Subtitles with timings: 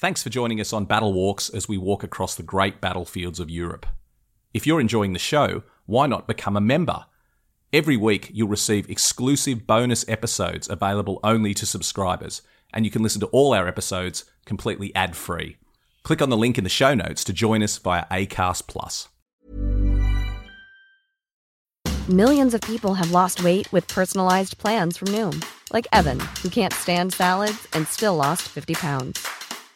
[0.00, 3.50] Thanks for joining us on Battle Walks as we walk across the great battlefields of
[3.50, 3.84] Europe.
[4.54, 7.06] If you're enjoying the show, why not become a member?
[7.72, 12.42] Every week, you'll receive exclusive bonus episodes available only to subscribers,
[12.72, 15.56] and you can listen to all our episodes completely ad free.
[16.04, 18.68] Click on the link in the show notes to join us via ACAST.
[18.68, 19.08] Plus.
[22.08, 26.72] Millions of people have lost weight with personalized plans from Noom, like Evan, who can't
[26.72, 29.37] stand salads and still lost 50 pounds.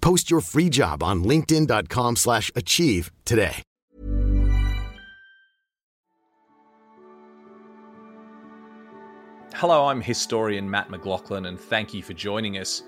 [0.00, 3.62] Post your free job on linkedin.com/achieve slash achieve today.
[9.54, 12.82] Hello, I'm historian Mat McLachlan, and thank you for joining us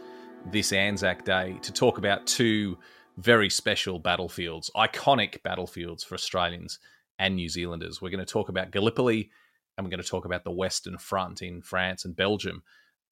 [0.46, 2.78] this Anzac Day to talk about two
[3.18, 6.78] very special battlefields, iconic battlefields for Australians
[7.18, 8.00] and New Zealanders.
[8.00, 9.30] We're going to talk about Gallipoli
[9.76, 12.62] and we're going to talk about the Western Front in France and Belgium,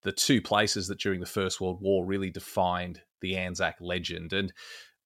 [0.03, 4.33] the two places that during the First World War really defined the Anzac legend.
[4.33, 4.53] And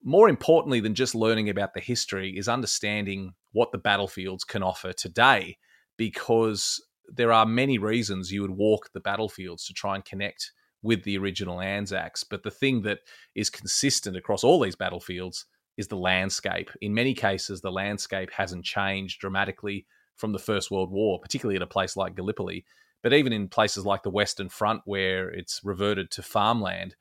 [0.03, 4.93] more importantly than just learning about the history is understanding what the battlefields can offer
[4.93, 5.59] today,
[5.97, 11.05] because there are many reasons you would walk the battlefields to try and connect with
[11.05, 12.25] the original Anzacs.
[12.25, 12.99] But the thing that
[13.35, 16.71] is consistent across all these battlefields is the landscape.
[16.81, 21.63] In many cases, the landscape hasn't changed dramatically from the First World War, particularly at
[21.63, 22.65] a place like Gallipoli.
[23.03, 26.95] But even in places like the Western Front, where it's reverted to farmland,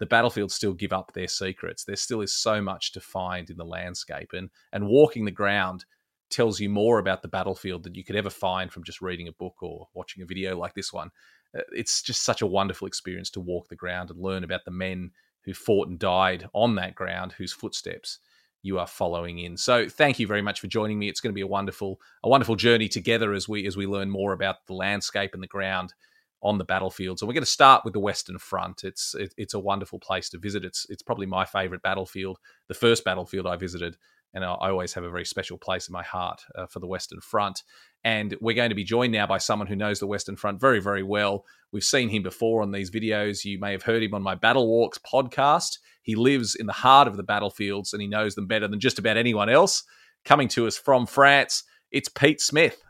[0.00, 1.84] the battlefields still give up their secrets.
[1.84, 5.84] There still is so much to find in the landscape, and and walking the ground
[6.30, 9.32] tells you more about the battlefield than you could ever find from just reading a
[9.32, 11.10] book or watching a video like this one.
[11.56, 14.70] Uh, It's just such a wonderful experience to walk the ground and learn about the
[14.70, 15.10] men
[15.44, 18.18] who fought and died on that ground, whose footsteps
[18.62, 19.56] you are following in.
[19.56, 21.08] So thank you very much for joining me.
[21.08, 24.10] It's going to be a wonderful a wonderful journey together as we as we learn
[24.10, 25.94] more about the landscape and the ground
[26.42, 27.20] on the battlefields.
[27.20, 28.84] And we're going to start with the Western Front.
[28.84, 30.64] It's it, it's a wonderful place to visit.
[30.64, 33.96] It's it's probably my favorite battlefield, the first battlefield I visited,
[34.32, 36.86] and I I always have a very special place in my heart uh, for the
[36.86, 37.62] Western Front.
[38.02, 40.80] And we're going to be joined now by someone who knows the Western Front very,
[40.80, 41.44] very well.
[41.70, 43.44] We've seen him before on these videos.
[43.44, 45.78] You may have heard him on my Battle Walks podcast.
[46.02, 48.98] He lives in the heart of the battlefields and he knows them better than just
[48.98, 49.84] about anyone else.
[50.24, 52.82] Coming to us from France, it's Pete Smith.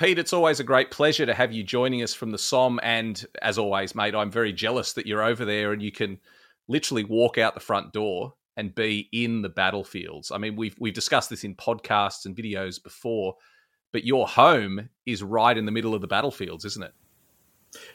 [0.00, 2.80] Pete, it's always a great pleasure to have you joining us from the Somme.
[2.82, 6.18] And as always, mate, I'm very jealous that you're over there and you can
[6.68, 10.30] literally walk out the front door and be in the battlefields.
[10.30, 13.34] I mean, we've we've discussed this in podcasts and videos before,
[13.92, 16.94] but your home is right in the middle of the battlefields, isn't it?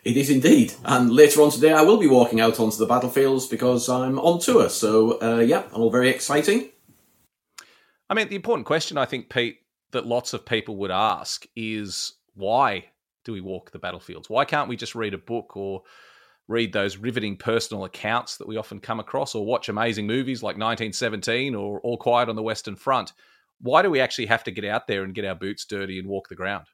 [0.04, 0.76] It is indeed.
[0.84, 4.40] And later on today, I will be walking out onto the battlefields because I'm on
[4.40, 4.70] tour.
[4.70, 6.70] So, uh, yeah, all very exciting.
[8.12, 9.58] I mean, the important question I think, Pete,
[9.96, 12.86] that lots of people would ask is why
[13.24, 14.30] do we walk the battlefields?
[14.30, 15.84] Why can't we just read a book or
[16.48, 20.58] read those riveting personal accounts that we often come across or watch amazing movies like
[20.58, 23.14] 1917 or All Quiet on the Western Front?
[23.62, 26.08] Why do we actually have to get out there and get our boots dirty and
[26.08, 26.66] walk the ground?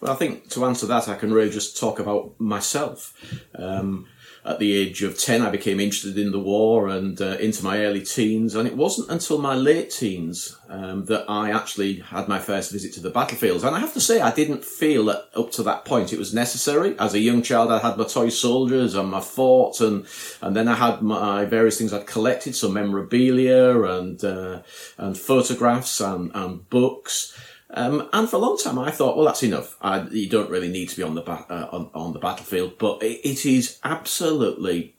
[0.00, 3.12] Well, I think to answer that, I can really just talk about myself.
[3.56, 4.06] Um,
[4.44, 7.84] at the age of 10, I became interested in the war and uh, into my
[7.84, 8.56] early teens.
[8.56, 12.92] And it wasn't until my late teens um, that I actually had my first visit
[12.94, 13.62] to the battlefields.
[13.62, 16.34] And I have to say, I didn't feel that up to that point it was
[16.34, 16.98] necessary.
[16.98, 20.06] As a young child, I had my toy soldiers and my fort, and,
[20.40, 24.62] and then I had my various things I'd collected, so memorabilia and, uh,
[24.98, 27.32] and photographs and, and books.
[27.74, 29.76] Um, and for a long time, I thought, well, that's enough.
[29.80, 32.78] I, you don't really need to be on the ba- uh, on, on the battlefield,
[32.78, 34.96] but it, it is absolutely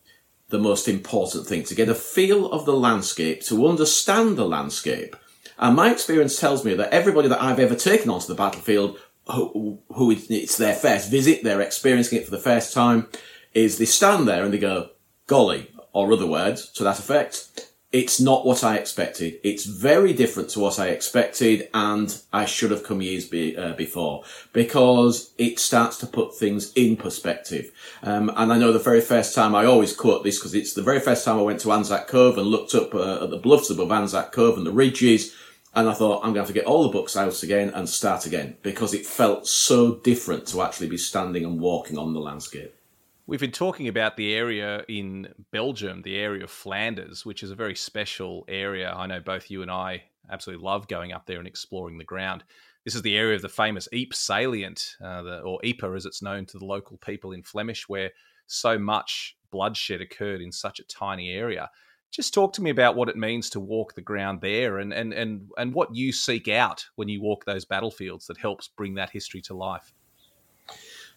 [0.49, 5.15] the most important thing to get a feel of the landscape, to understand the landscape.
[5.57, 8.97] And my experience tells me that everybody that I've ever taken onto the battlefield,
[9.31, 13.07] who, who it's their first visit, they're experiencing it for the first time,
[13.53, 14.89] is they stand there and they go,
[15.27, 19.39] golly, or other words to that effect, it's not what I expected.
[19.43, 23.73] It's very different to what I expected, and I should have come years be, uh,
[23.73, 27.71] before because it starts to put things in perspective.
[28.01, 30.81] Um, and I know the very first time I always quote this because it's the
[30.81, 33.69] very first time I went to Anzac Cove and looked up uh, at the bluffs
[33.69, 35.35] above Anzac Cove and the ridges.
[35.75, 37.87] And I thought, I'm going to have to get all the books out again and
[37.87, 42.19] start again because it felt so different to actually be standing and walking on the
[42.19, 42.75] landscape.
[43.25, 47.55] We've been talking about the area in Belgium, the area of Flanders, which is a
[47.55, 48.91] very special area.
[48.93, 52.43] I know both you and I absolutely love going up there and exploring the ground.
[52.83, 56.21] This is the area of the famous Ypres salient, uh, the, or Ieper as it's
[56.21, 58.11] known to the local people in Flemish, where
[58.47, 61.69] so much bloodshed occurred in such a tiny area.
[62.11, 65.13] Just talk to me about what it means to walk the ground there and, and,
[65.13, 69.11] and, and what you seek out when you walk those battlefields that helps bring that
[69.11, 69.93] history to life.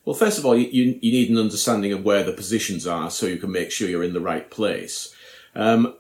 [0.07, 3.27] Well, first of all, you, you, need an understanding of where the positions are so
[3.27, 5.13] you can make sure you're in the right place.
[5.57, 5.97] Um,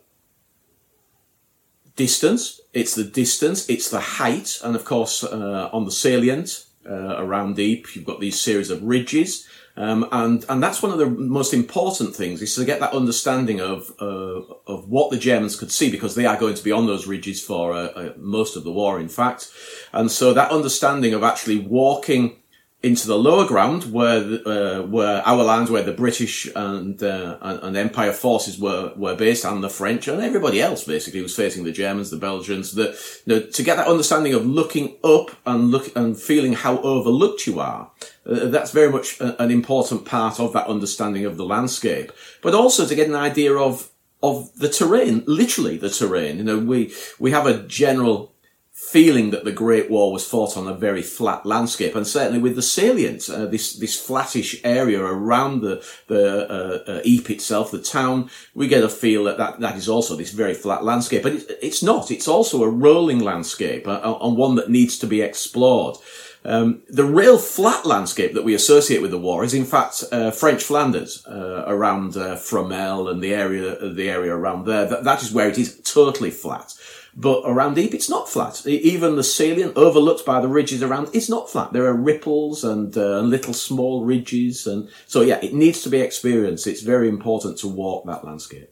[1.97, 7.17] distance, it's the distance, it's the height, and of course, uh, on the salient uh,
[7.19, 9.49] around Ypres, you've got these series of ridges.
[9.77, 13.61] Um, and and that's one of the most important things is to get that understanding
[13.61, 16.87] of uh, of what the Germans could see because they are going to be on
[16.87, 19.51] those ridges for uh, uh, most of the war, in fact.
[19.93, 22.37] And so that understanding of actually walking
[22.83, 27.77] into the lower ground where uh, where our lands, where the British and, uh, and
[27.77, 31.73] Empire forces were were based, and the French and everybody else basically was facing the
[31.73, 32.73] Germans, the Belgians.
[32.73, 36.79] The you know, to get that understanding of looking up and look and feeling how
[36.81, 37.91] overlooked you are.
[38.27, 42.13] Uh, that's very much a, an important part of that understanding of the landscape,
[42.43, 43.91] but also to get an idea of
[44.23, 46.39] of the terrain, literally the terrain.
[46.39, 48.35] You know, we we have a general
[48.77, 52.57] feeling that the Great War was fought on a very flat landscape, and certainly with
[52.57, 57.81] the salient, uh, this this flattish area around the the uh, uh, Ypres itself, the
[57.81, 61.33] town, we get a feel that that, that is also this very flat landscape, but
[61.33, 62.11] it, it's not.
[62.11, 65.97] It's also a rolling landscape, uh, and one that needs to be explored.
[66.45, 70.31] Um, the real flat landscape that we associate with the war is, in fact, uh,
[70.31, 74.85] French Flanders uh, around uh, Fromelles and the area the area around there.
[74.85, 76.75] That, that is where it is totally flat.
[77.19, 78.67] But around Ypres, it's not flat.
[78.67, 81.73] Even the salient overlooked by the ridges around, it's not flat.
[81.73, 84.67] There are ripples and uh, little small ridges.
[84.67, 86.67] And so, yeah, it needs to be experienced.
[86.67, 88.71] It's very important to walk that landscape.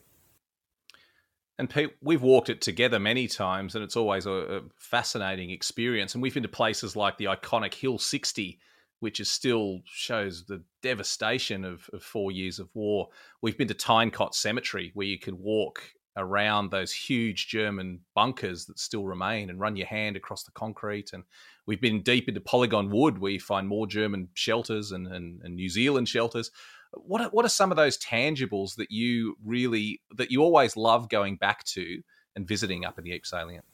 [1.57, 6.13] And Pete, we've walked it together many times, and it's always a, a, fascinating experience.
[6.13, 8.59] And we've been to places like the iconic Hill 60,
[9.01, 13.09] which is still shows the devastation of, of four years of war.
[13.41, 15.81] We've been to Tyne Cot Cemetery, where you can walk
[16.17, 21.13] around those huge German bunkers that still remain and run your hand across the concrete.
[21.13, 21.25] And
[21.67, 25.57] we've been deep into Polygon Wood, where you find more German shelters and, and, and
[25.57, 26.51] New Zealand shelters.
[26.93, 31.09] What are, what are some of those tangibles that you really that you always love
[31.09, 32.03] going back to
[32.37, 33.65] and visiting up in the Ypres Salient?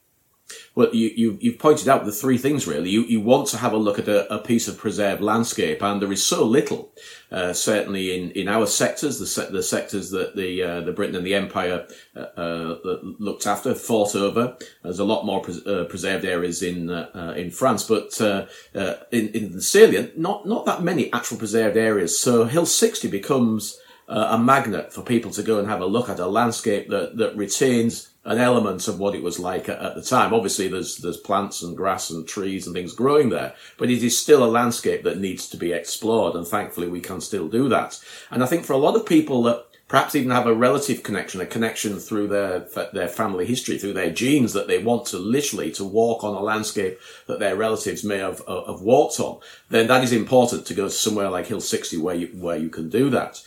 [0.75, 2.91] Well, you, you, you've pointed out the three things really.
[2.91, 6.01] You, you want to have a look at a, a piece of preserved landscape, and
[6.01, 6.93] there is so little,
[7.33, 11.17] uh, certainly in, in our sectors, the, se- the sectors that the, uh, the Britain
[11.17, 11.87] and the Empire
[12.17, 14.57] uh, uh looked after, fought over.
[14.83, 19.53] There's a lot more pres- uh, preserved areas in uh, in France, but in, in
[19.53, 22.21] the salient, not, not that many actual preserved areas.
[22.21, 26.19] So Hill 60 becomes a magnet for people to go and have a look at
[26.19, 30.03] a landscape that, that retains an element of what it was like at, at, the
[30.03, 30.35] time.
[30.35, 34.19] Obviously, there's there's plants and grass and trees and things growing there, but it is
[34.19, 37.99] still a landscape that needs to be explored, and thankfully, we can still do that.
[38.31, 41.41] And I think for a lot of people that perhaps even have a relative connection,
[41.41, 42.61] a connection through their
[42.93, 46.41] their family history, through their genes, that they want to literally to walk on a
[46.41, 50.89] landscape that their relatives may have have walked on, then that is important to go
[50.89, 53.43] somewhere like Hill 60 where you where you can do that.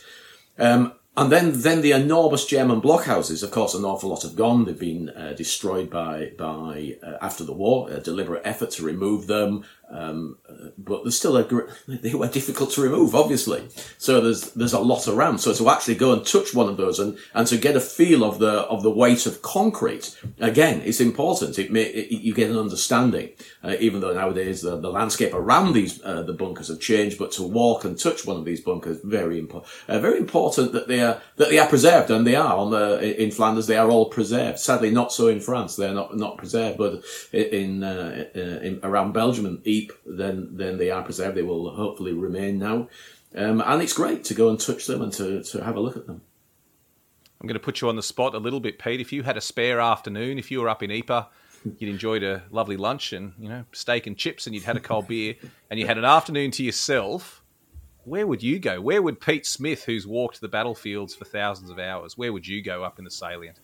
[0.58, 4.64] Um, and then, then the enormous German blockhouses, of course, an awful lot have gone.
[4.64, 9.28] They've been uh, destroyed by, by uh, after the war, a deliberate effort to remove
[9.28, 9.64] them.
[9.90, 10.38] Um,
[10.76, 11.44] but there's still a
[11.86, 13.68] they were difficult to remove, obviously.
[13.98, 15.38] So there's there's a lot around.
[15.38, 18.24] So to actually go and touch one of those and, and to get a feel
[18.24, 21.58] of the of the weight of concrete again, it's important.
[21.58, 23.30] It, may, it you get an understanding,
[23.62, 27.18] uh, even though nowadays the, the landscape around these uh, the bunkers have changed.
[27.18, 29.72] But to walk and touch one of these bunkers very important.
[29.86, 33.22] Uh, very important that they are that they are preserved, and they are on the
[33.22, 33.66] in Flanders.
[33.66, 34.58] They are all preserved.
[34.58, 35.76] Sadly, not so in France.
[35.76, 39.62] They're not not preserved, but in, uh, in around Belgium and
[40.04, 41.36] then then they are preserved.
[41.36, 42.88] They will hopefully remain now,
[43.34, 45.96] um, and it's great to go and touch them and to to have a look
[45.96, 46.22] at them.
[47.40, 49.00] I'm going to put you on the spot a little bit, Pete.
[49.00, 51.24] If you had a spare afternoon, if you were up in Ypres,
[51.78, 54.80] you'd enjoyed a lovely lunch and you know steak and chips, and you'd had a
[54.80, 55.34] cold beer,
[55.70, 57.42] and you had an afternoon to yourself.
[58.04, 58.80] Where would you go?
[58.80, 62.62] Where would Pete Smith, who's walked the battlefields for thousands of hours, where would you
[62.62, 63.60] go up in the salient?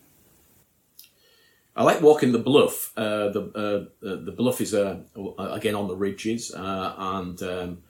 [1.75, 2.91] I like walking the bluff.
[2.97, 4.99] Uh, the uh, the bluff is uh,
[5.37, 7.83] again on the ridges, uh, and um,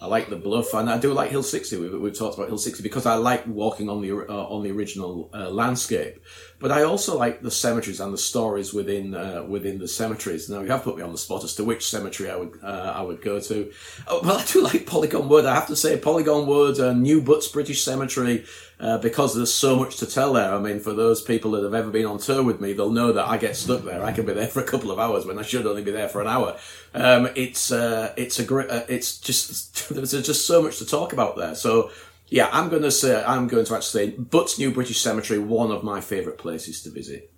[0.00, 1.76] I like the bluff, and I do like Hill 60.
[1.76, 4.70] We've, we've talked about Hill 60 because I like walking on the uh, on the
[4.70, 6.22] original uh, landscape.
[6.60, 10.48] But I also like the cemeteries and the stories within uh, within the cemeteries.
[10.48, 12.92] Now you have put me on the spot as to which cemetery I would uh,
[12.94, 13.72] I would go to.
[14.06, 15.46] Oh, well, I do like Polygon Wood.
[15.46, 18.44] I have to say Polygon Wood, uh, New Buttes British Cemetery,
[18.80, 20.54] uh, because there's so much to tell there.
[20.54, 23.12] I mean, for those people that have ever been on tour with me, they'll know
[23.12, 24.04] that I get stuck there.
[24.04, 26.08] I can be there for a couple of hours when I should only be there
[26.08, 26.56] for an hour.
[26.94, 28.70] Um, it's uh, it's a great.
[28.70, 31.54] Uh, it's just there's just so much to talk about there.
[31.54, 31.90] So
[32.28, 35.70] yeah, I'm going to say I'm going to actually say Buttes New British Cemetery, one
[35.70, 37.32] of my favourite places to visit.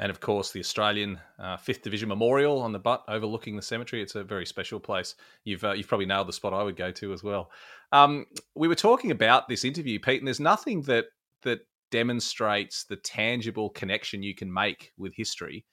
[0.00, 4.00] And of course, the Australian uh, Fifth Division Memorial on the Butte overlooking the cemetery.
[4.00, 5.16] It's a very special place.
[5.44, 7.50] You've uh, you've probably nailed the spot I would go to as well.
[7.90, 11.06] Um, we were talking about this interview, Pete, and there's nothing that
[11.42, 15.64] that demonstrates the tangible connection you can make with history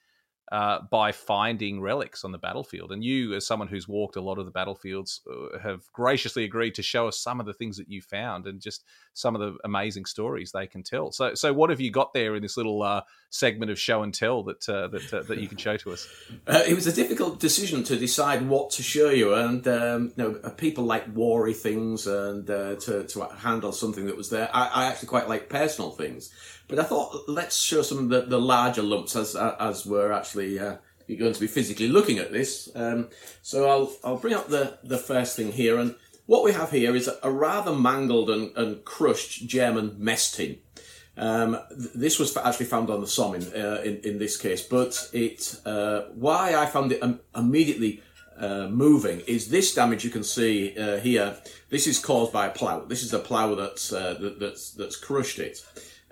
[0.51, 2.91] uh, by finding relics on the battlefield.
[2.91, 6.75] And you, as someone who's walked a lot of the battlefields, uh, have graciously agreed
[6.75, 8.83] to show us some of the things that you found and just
[9.15, 11.11] some of the amazing stories they can tell.
[11.11, 14.13] So, so what have you got there in this little uh, segment of show and
[14.13, 16.07] tell that uh, that uh, that you can show to us?
[16.47, 20.49] It was a difficult decision to decide what to show you, and um, you know,
[20.51, 24.49] people like wary things and to to handle something that was there.
[24.53, 26.31] I, I actually quite like personal things.
[26.67, 30.34] But I thought let's show some of the, the larger lumps as as we're actually
[30.35, 30.75] uh,
[31.07, 32.69] going to be physically looking at this.
[32.75, 33.09] Um,
[33.41, 36.95] so I'll I'll bring up the the first thing here, and what we have here
[36.95, 40.57] is a, rather mangled and, and crushed German mess tin.
[41.17, 44.61] Um, th- this was actually found on the Somme in, uh, in, in, this case,
[44.61, 48.01] but it uh, why I found it um, immediately
[48.37, 51.37] uh, moving is this damage you can see uh, here.
[51.69, 52.85] This is caused by a plough.
[52.85, 55.63] This is a plough that's uh, that, that's that's crushed it.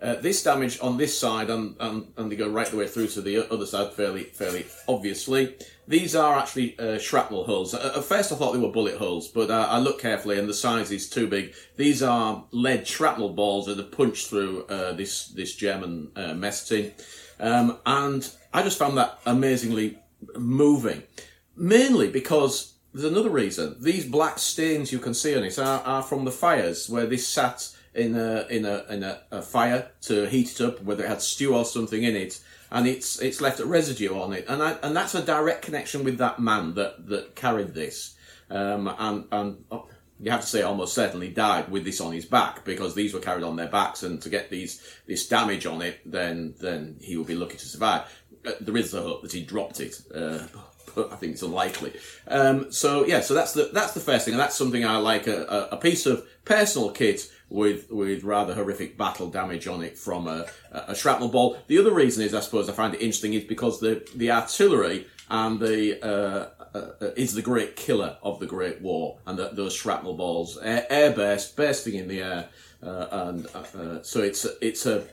[0.03, 3.07] Uh, this damage on this side, and, and, and they go right the way through
[3.07, 5.55] to the other side fairly fairly obviously.
[5.87, 7.73] These are actually uh, shrapnel holes.
[7.73, 10.53] At first I thought they were bullet holes, but uh, I looked carefully and the
[10.53, 11.53] size is too big.
[11.77, 16.67] These are lead shrapnel balls that have punched through uh, this, this German uh, mess
[16.67, 16.91] tin.
[17.39, 19.99] Um, and I just found that amazingly
[20.37, 21.03] moving.
[21.55, 23.77] Mainly because there's another reason.
[23.81, 27.27] These black stains you can see on it are, are from the fires where this
[27.27, 31.09] sat in a in a in a, a, fire to heat it up, whether it
[31.09, 34.61] had stew or something in it, and it's it's left a residue on it, and
[34.61, 38.15] I, and that's a direct connection with that man that that carried this,
[38.49, 39.65] um, and and.
[39.71, 39.87] Oh,
[40.19, 43.19] you have to say almost certainly died with this on his back because these were
[43.19, 47.17] carried on their backs and to get these this damage on it then then he
[47.17, 48.03] would be lucky to survive
[48.45, 50.39] uh, there is a hope that he dropped it uh,
[50.95, 51.93] but I think it's unlikely.
[52.27, 55.27] Um, so yeah, so that's the that's the first thing, and that's something I like
[55.27, 60.27] a, a, piece of personal kit with with rather horrific battle damage on it from
[60.27, 61.57] a, a shrapnel ball.
[61.67, 65.05] The other reason is, I suppose, I find it interesting is because the the artillery
[65.29, 69.73] and the uh, uh, is the great killer of the Great War, and the, those
[69.73, 72.49] shrapnel balls, air, air burst, bursting in the air,
[72.81, 75.03] uh, and uh, uh, so it's it's a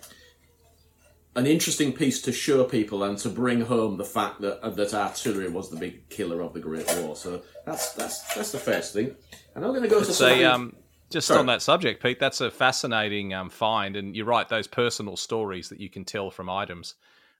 [1.36, 4.94] an interesting piece to show people and to bring home the fact that uh, that
[4.94, 7.14] artillery was the big killer of the Great War.
[7.14, 9.14] So that's that's that's the first thing.
[9.54, 10.74] And I'm going to go to say um,
[11.10, 11.40] just Sorry.
[11.40, 12.18] on that subject, Pete.
[12.18, 14.48] That's a fascinating um, find, and you're right.
[14.48, 16.94] Those personal stories that you can tell from items,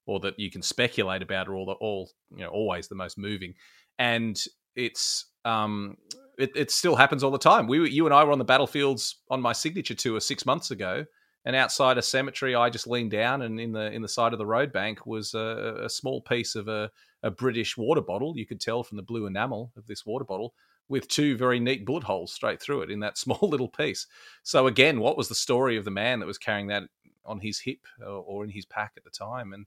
[0.06, 3.18] or that you can speculate about, are all the, all you know always the most
[3.18, 3.54] moving.
[3.98, 4.42] And
[4.76, 5.96] it's um,
[6.38, 7.66] it, it still happens all the time.
[7.66, 11.06] We you and I were on the battlefields on my signature tour six months ago
[11.44, 14.38] and outside a cemetery, I just leaned down, and in the in the side of
[14.38, 16.90] the road bank was a, a small piece of a,
[17.22, 18.36] a, British water bottle.
[18.36, 20.52] You could tell from the blue enamel of this water bottle,
[20.90, 24.06] with two very neat bullet holes straight through it in that small little piece.
[24.42, 26.82] So again, what was the story of the man that was carrying that
[27.24, 29.52] on his hip or, or in his pack at the time?
[29.54, 29.64] And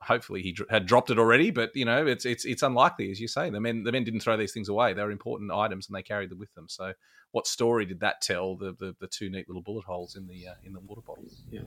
[0.00, 3.28] hopefully he had dropped it already, but you know it's it's it's unlikely, as you
[3.28, 3.50] say.
[3.50, 6.02] The men the men didn't throw these things away; they were important items, and they
[6.02, 6.68] carried them with them.
[6.68, 6.92] So,
[7.32, 8.56] what story did that tell?
[8.56, 11.24] The the, the two neat little bullet holes in the uh, in the water bottle.
[11.50, 11.60] Yeah,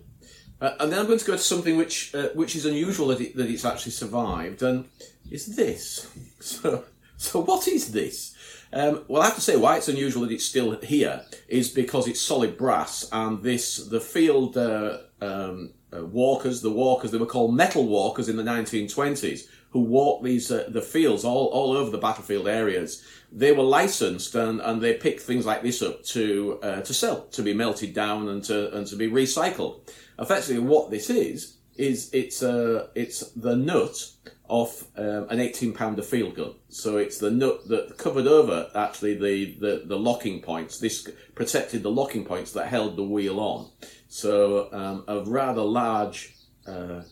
[0.60, 3.22] uh, and then I'm going to go to something which uh, which is unusual that
[3.22, 4.86] it, that it's actually survived, and
[5.30, 6.08] is this.
[6.42, 6.86] So
[7.28, 8.36] so what is this?
[8.74, 12.08] Um, well, I have to say why it's unusual that it's still here is because
[12.08, 17.28] it's solid brass, and this the field uh, um, uh, walkers, the walkers, they were
[17.28, 21.92] called metal walkers in the 1920s, who walked these uh, the fields all, all over
[21.92, 23.06] the battlefield areas.
[23.32, 27.28] They were licensed and, and they picked things like this up to uh, to sell,
[27.28, 29.92] to be melted down and to and to be recycled.
[30.18, 34.12] Effectively, what this is is it's uh, it's the nut
[34.52, 36.54] of um, an 18 pounder field gun.
[36.68, 40.78] So it's the nut that covered over actually the, the, the locking points.
[40.78, 43.72] This protected the locking points that held the wheel on.
[44.10, 46.36] So um, a rather large
[46.68, 47.04] uh,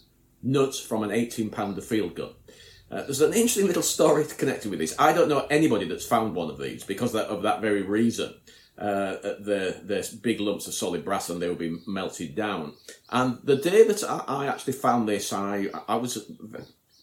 [0.44, 2.32] nuts from an 18 pounder field gun.
[2.92, 4.94] Uh, there's an interesting little story connected with this.
[5.00, 8.34] I don't know anybody that's found one of these because of that very reason.
[8.78, 12.74] Uh, they're, they're big lumps of solid brass and they will be melted down.
[13.10, 16.30] And the day that I, I actually found this, I, I was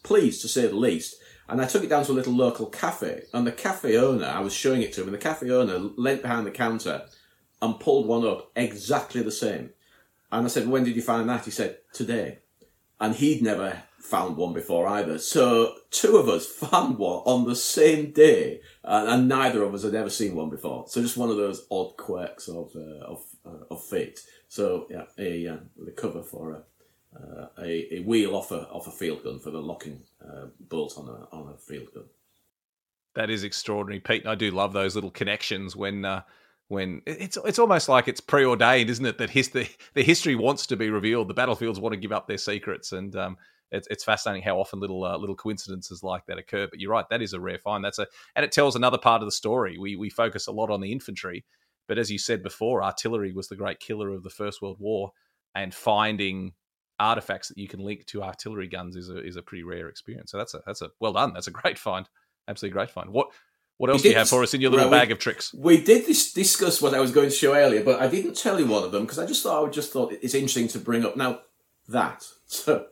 [0.06, 1.16] pleased to say the least.
[1.48, 3.24] And I took it down to a little local cafe.
[3.32, 6.22] And the cafe owner, I was showing it to him, and the cafe owner leant
[6.22, 7.06] behind the counter
[7.62, 9.70] and pulled one up exactly the same.
[10.32, 11.44] And I said, When did you find that?
[11.44, 12.38] He said, Today.
[12.98, 15.18] And he'd never found one before either.
[15.18, 19.82] So two of us found one on the same day, and, and neither of us
[19.82, 20.86] had ever seen one before.
[20.88, 24.20] So just one of those odd quirks of uh, of uh, of fate.
[24.48, 26.62] So yeah, a uh, the cover for a.
[27.16, 30.98] Uh, a, a wheel off a off a field gun for the locking uh, bolt
[30.98, 32.04] on a on a field gun.
[33.14, 34.26] That is extraordinary, Pete.
[34.26, 36.22] I do love those little connections when uh,
[36.68, 39.18] when it's it's almost like it's preordained, isn't it?
[39.18, 41.28] That his, the, the history wants to be revealed.
[41.28, 43.36] The battlefields want to give up their secrets, and um,
[43.70, 46.66] it's, it's fascinating how often little uh, little coincidences like that occur.
[46.68, 47.84] But you're right, that is a rare find.
[47.84, 49.78] That's a and it tells another part of the story.
[49.78, 51.44] We we focus a lot on the infantry,
[51.88, 55.12] but as you said before, artillery was the great killer of the First World War,
[55.54, 56.52] and finding
[56.98, 60.30] artifacts that you can link to artillery guns is a is a pretty rare experience.
[60.30, 61.32] So that's a that's a well done.
[61.32, 62.08] That's a great find.
[62.48, 63.10] Absolutely great find.
[63.10, 63.28] What
[63.78, 65.52] what else do you have for us in your little bag of tricks?
[65.52, 68.58] We did this, discuss what I was going to show earlier, but I didn't tell
[68.58, 70.78] you one of them because I just thought I would just thought it's interesting to
[70.78, 71.16] bring up.
[71.16, 71.40] Now
[71.88, 72.86] that so,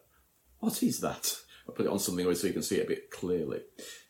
[0.59, 1.39] what is that?
[1.67, 3.63] I'll put it on something so you can see it a bit clearly.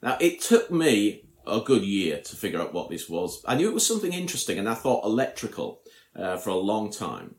[0.02, 3.42] Now it took me a good year to figure out what this was.
[3.46, 5.82] I knew it was something interesting, and I thought electrical
[6.16, 7.36] uh, for a long time,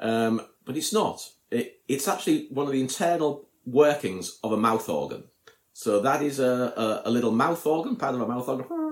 [0.00, 1.22] um, but it's not.
[1.52, 5.24] It, it's actually one of the internal workings of a mouth organ.
[5.72, 8.66] So that is a, a, a little mouth organ, part of a mouth organ.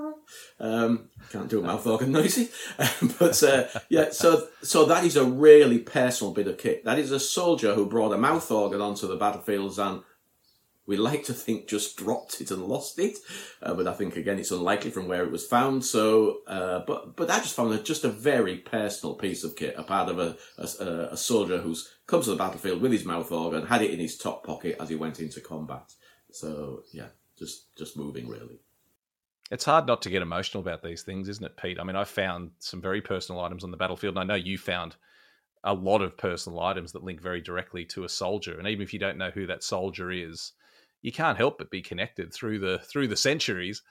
[0.61, 2.51] Um, can't do a mouth organ noisy,
[3.19, 4.11] but uh, yeah.
[4.11, 6.85] So so that is a really personal bit of kit.
[6.85, 10.03] That is a soldier who brought a mouth organ onto the battlefields and
[10.91, 13.17] we like to think just dropped it and lost it,
[13.63, 15.85] uh, but I think again it's unlikely from where it was found.
[15.85, 19.77] So, uh, but but I just found it just a very personal piece of kit,
[19.79, 23.31] a part of a, a, a soldier who's come to the battlefield with his mouth
[23.31, 25.93] organ, had it in his top pocket as he went into combat.
[26.33, 28.59] So yeah, just just moving really.
[29.53, 31.79] It's hard not to get emotional about these things, isn't it, Pete?
[31.79, 34.59] I mean, I found some very personal items on the battlefield, and I know you
[34.59, 34.97] found
[35.63, 38.59] a lot of personal items that link very directly to a soldier.
[38.59, 40.53] And even if you don't know who that soldier is,
[41.03, 43.83] you can't help but be connected through the through the centuries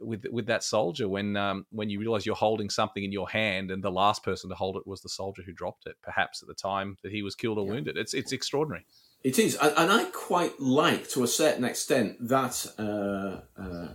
[0.00, 3.70] with with that soldier when um, when you realize you're holding something in your hand
[3.70, 6.48] and the last person to hold it was the soldier who dropped it perhaps at
[6.48, 7.72] the time that he was killed or yeah.
[7.72, 8.84] wounded it's it's extraordinary
[9.24, 13.88] it is, and, and, I quite like, to a certain extent, that uh, uh,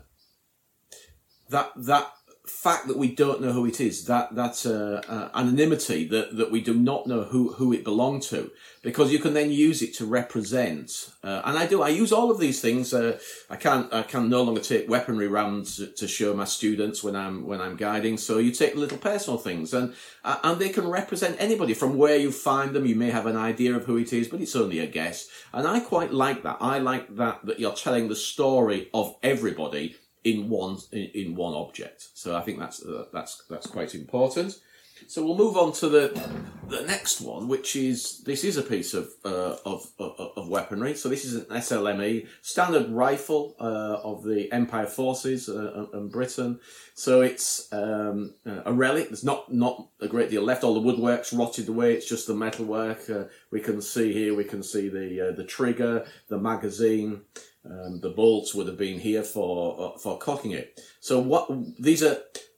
[1.49, 2.12] that that
[2.45, 6.51] fact that we don't know who it is, that that uh, uh, anonymity, that, that
[6.51, 8.51] we do not know who, who it belonged to,
[8.82, 11.10] because you can then use it to represent.
[11.23, 11.82] Uh, and I do.
[11.82, 12.93] I use all of these things.
[12.93, 13.17] Uh,
[13.49, 17.62] I can't—I can no longer take weaponry rounds to show my students when I'm when
[17.62, 18.17] I'm guiding.
[18.17, 19.93] So you take little personal things, and
[20.25, 22.86] uh, and they can represent anybody from where you find them.
[22.86, 25.29] You may have an idea of who it is, but it's only a guess.
[25.53, 26.58] And I quite like that.
[26.60, 31.53] I like that that you're telling the story of everybody in one in, in one
[31.53, 32.09] object.
[32.13, 34.59] So I think that's uh, that's that's quite important.
[35.07, 36.29] So we'll move on to the
[36.69, 40.95] the next one, which is this is a piece of uh, of, of, of weaponry.
[40.95, 46.59] So this is an SMLE standard rifle uh, of the Empire forces uh, and Britain.
[46.95, 49.09] So it's um, a relic.
[49.09, 50.63] There's not not a great deal left.
[50.63, 51.93] All the woodwork's rotted away.
[51.93, 53.09] It's just the metalwork.
[53.09, 54.36] Uh, we can see here.
[54.36, 57.21] We can see the uh, the trigger, the magazine.
[57.65, 60.80] Um, the bolts would have been here for uh, for cocking it.
[60.99, 61.49] So what
[61.80, 62.17] these are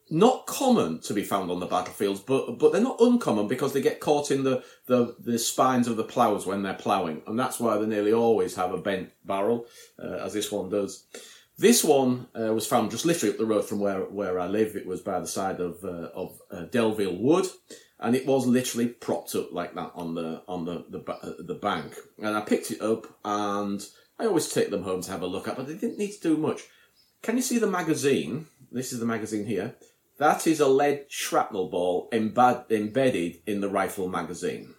[0.09, 3.81] not common to be found on the battlefields, but but they're not uncommon because they
[3.81, 7.59] get caught in the the, the spines of the ploughs when they're ploughing, and that's
[7.59, 9.65] why they nearly always have a bent barrel,
[10.01, 11.05] uh, as this one does.
[11.57, 14.75] This one uh, was found just literally up the road from where where I live.
[14.75, 17.47] It was by the side of uh, of uh, Delville Wood,
[17.99, 21.55] and it was literally propped up like that on the on the the, uh, the
[21.55, 21.95] bank.
[22.19, 23.83] And I picked it up and
[24.17, 26.21] I always take them home to have a look at, but they didn't need to
[26.21, 26.63] do much.
[27.21, 28.47] Can you see the magazine?
[28.71, 29.75] This is the magazine here.
[30.19, 34.73] That is a lead shrapnel ball embed- embedded in the rifle magazine.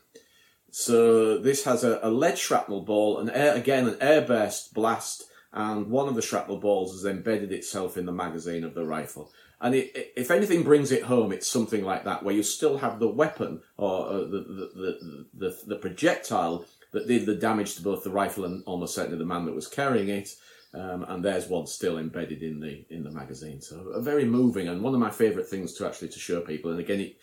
[0.71, 6.09] So this has a, a lead shrapnel ball, and again an airburst blast, and one
[6.09, 9.33] of the shrapnel balls has embedded itself in the magazine of the rifle.
[9.61, 12.79] And it, it, if anything brings it home, it's something like that, where you still
[12.79, 17.75] have the weapon or uh, the, the, the, the, the projectile that did the damage
[17.77, 20.31] to both the rifle and almost certainly the man that was carrying it.
[20.75, 23.61] Um, and there's one still embedded in the in the magazine.
[23.61, 26.71] So a very moving and one of my favourite things to actually to show people.
[26.71, 27.17] And again, it,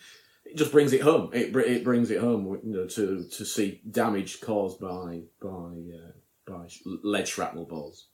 [0.44, 1.30] it just brings it home.
[1.32, 6.12] It it brings it home you know, to to see damage caused by by uh,
[6.46, 6.66] by
[7.02, 8.06] lead shrapnel balls.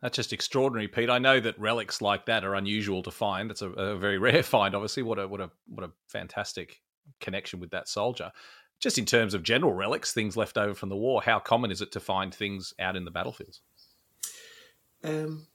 [0.00, 1.10] That's just extraordinary, Pete.
[1.10, 3.50] I know that relics like that are unusual to find.
[3.50, 5.02] That's a, a, very rare find, obviously.
[5.02, 6.80] What a what a what a fantastic
[7.20, 8.32] connection with that soldier.
[8.80, 11.82] Just in terms of general relics, things left over from the war, how common is
[11.82, 13.60] it to find things out in the battlefields?
[15.04, 15.46] Um,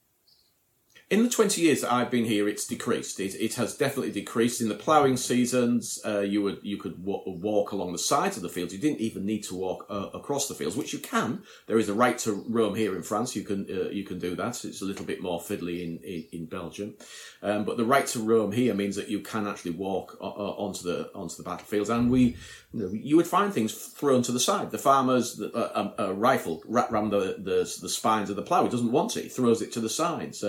[1.08, 3.20] in the 20 years that I've been here, it's decreased.
[3.20, 4.60] It, it has definitely decreased.
[4.60, 8.42] In the ploughing seasons, uh, you would you could w- walk along the sides of
[8.42, 8.72] the fields.
[8.72, 11.42] You didn't even need to walk uh, across the fields, which you can.
[11.68, 13.36] There is a right to roam here in France.
[13.36, 14.64] You can uh, you can do that.
[14.64, 16.94] It's a little bit more fiddly in in, in Belgium,
[17.40, 20.54] um, but the right to roam here means that you can actually walk uh, uh,
[20.58, 21.88] onto the onto the battlefields.
[21.88, 22.36] And we
[22.72, 24.70] you, know, you would find things thrown to the side.
[24.70, 28.64] The farmer's a, a, rifle wrapped around the, the, the spines of the plough.
[28.64, 29.24] He doesn't want it.
[29.24, 30.42] He throws it to the sides.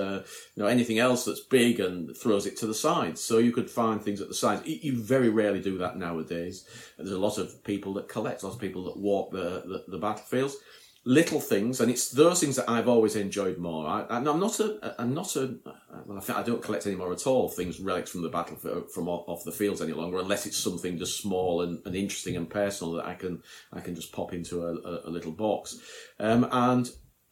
[0.58, 3.22] You know, anything else that's big and throws it to the sides.
[3.22, 4.66] So you could find things at the sides.
[4.66, 6.68] You very rarely do that nowadays.
[6.98, 9.98] There's a lot of people that collect, lots of people that walk the, the, the
[10.00, 10.58] battlefields
[11.08, 13.88] little things, and it's those things that I've always enjoyed more.
[13.88, 15.56] I, am not a, I'm not a,
[16.06, 18.58] well, I I don't collect anymore at all things relics from the battle
[18.94, 22.50] from off the fields any longer, unless it's something just small and, and interesting and
[22.50, 23.42] personal that I can
[23.72, 25.80] I can just pop into a, a, a little box.
[26.20, 26.90] Um, and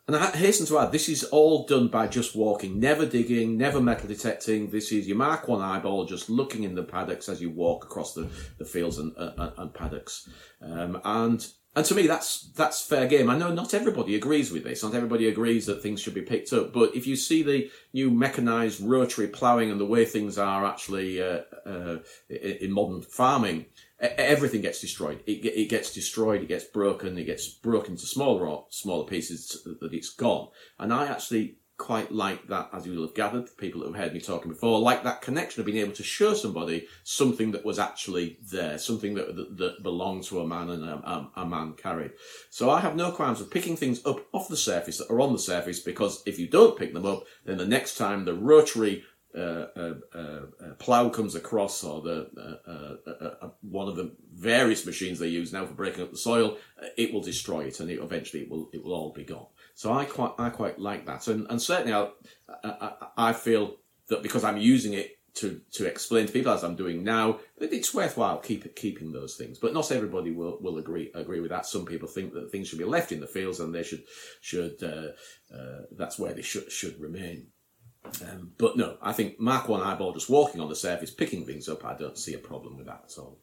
[0.07, 3.81] and I hasten to add, this is all done by just walking, never digging, never
[3.81, 4.69] metal detecting.
[4.69, 8.13] This is you mark one eyeball, just looking in the paddocks as you walk across
[8.13, 10.29] the, the fields and, uh, and paddocks.
[10.61, 13.29] Um, and and to me, that's that's fair game.
[13.29, 14.81] I know not everybody agrees with this.
[14.81, 16.71] Not everybody agrees that things should be picked up.
[16.71, 21.21] But if you see the new mechanised rotary ploughing and the way things are actually
[21.21, 21.97] uh, uh,
[22.29, 23.65] in modern farming,
[23.99, 25.21] everything gets destroyed.
[25.25, 26.41] It, it gets destroyed.
[26.41, 27.17] It gets broken.
[27.17, 30.49] It gets broken to smaller smaller pieces that it's gone.
[30.79, 34.13] And I actually quite like that, as you will have gathered, people that have heard
[34.13, 37.79] me talking before, like that connection of being able to show somebody something that was
[37.79, 41.73] actually there, something that that, that belonged to a man and a, a, a, man
[41.73, 42.11] carried.
[42.49, 45.33] So I have no qualms of picking things up off the surface that are on
[45.33, 49.03] the surface, because if you don't pick them up, then the next time the rotary
[49.35, 52.29] uh, uh, uh, plow comes across, or the
[52.67, 56.17] uh, uh, uh, one of the various machines they use now for breaking up the
[56.17, 56.57] soil,
[56.97, 59.47] it will destroy it, and it, eventually it will it will all be gone.
[59.73, 62.09] So I quite I quite like that, and and certainly I,
[62.63, 66.75] I, I feel that because I'm using it to to explain to people as I'm
[66.75, 69.59] doing now, that it's worthwhile keep keeping those things.
[69.59, 71.65] But not everybody will, will agree agree with that.
[71.65, 74.03] Some people think that things should be left in the fields and they should
[74.41, 77.47] should uh, uh, that's where they should should remain.
[78.29, 81.67] Um, but no, I think Mark One eyeball just walking on the surface, picking things
[81.69, 81.85] up.
[81.85, 83.39] I don't see a problem with that at all.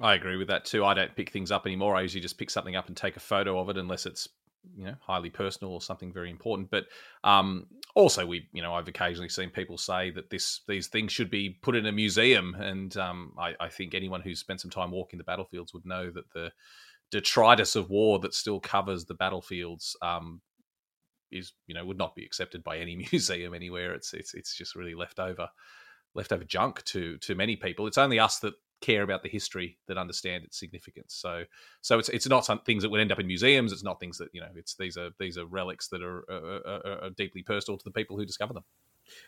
[0.00, 0.84] I agree with that too.
[0.84, 1.96] I don't pick things up anymore.
[1.96, 4.28] I usually just pick something up and take a photo of it, unless it's
[4.76, 6.70] you know highly personal or something very important.
[6.70, 6.86] But
[7.24, 11.30] um, also, we you know I've occasionally seen people say that this these things should
[11.30, 14.90] be put in a museum, and um, I, I, think anyone who's spent some time
[14.90, 16.52] walking the battlefields would know that the
[17.10, 20.40] detritus of war that still covers the battlefields um,
[21.30, 23.94] is you know would not be accepted by any museum anywhere.
[23.94, 25.48] It's it's it's just really left over
[26.14, 27.86] leftover junk to to many people.
[27.86, 31.14] It's only us that care about the history that understand its significance.
[31.14, 31.44] So,
[31.80, 33.72] so it's it's not some things that would end up in museums.
[33.72, 34.48] It's not things that you know.
[34.54, 38.16] It's these are these are relics that are, are, are deeply personal to the people
[38.16, 38.64] who discover them.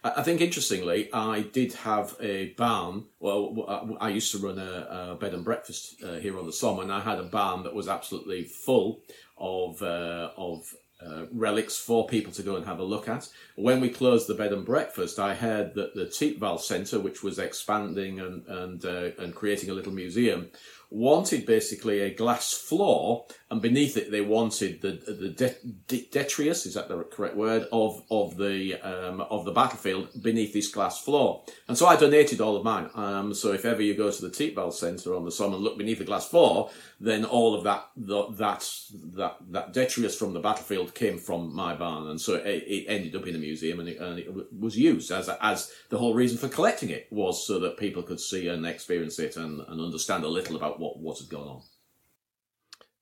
[0.04, 3.06] I think interestingly, I did have a barn.
[3.18, 6.80] Well, I used to run a, a bed and breakfast uh, here on the Somme,
[6.80, 9.00] and I had a barn that was absolutely full
[9.38, 13.28] of uh, of uh, relics for people to go and have a look at.
[13.56, 17.38] When we closed the bed and breakfast, I heard that the Thiepval Centre, which was
[17.38, 20.50] expanding and and uh, and creating a little museum,
[20.90, 26.66] wanted basically a glass floor, and beneath it they wanted the the de- de- detritus
[26.66, 31.00] is that the correct word of of the um, of the battlefield beneath this glass
[31.00, 31.44] floor.
[31.68, 32.90] And so I donated all of mine.
[32.94, 35.78] Um, so if ever you go to the Thiepval Centre on the Somme and look
[35.78, 38.68] beneath the glass floor, then all of that the, that
[39.14, 43.14] that that detritus from the battlefield came from my barn, and so it, it ended
[43.14, 46.36] up in a museum and it, and it was used as as the whole reason
[46.36, 50.24] for collecting it was so that people could see and experience it and, and understand
[50.24, 51.62] a little about what, what had gone on.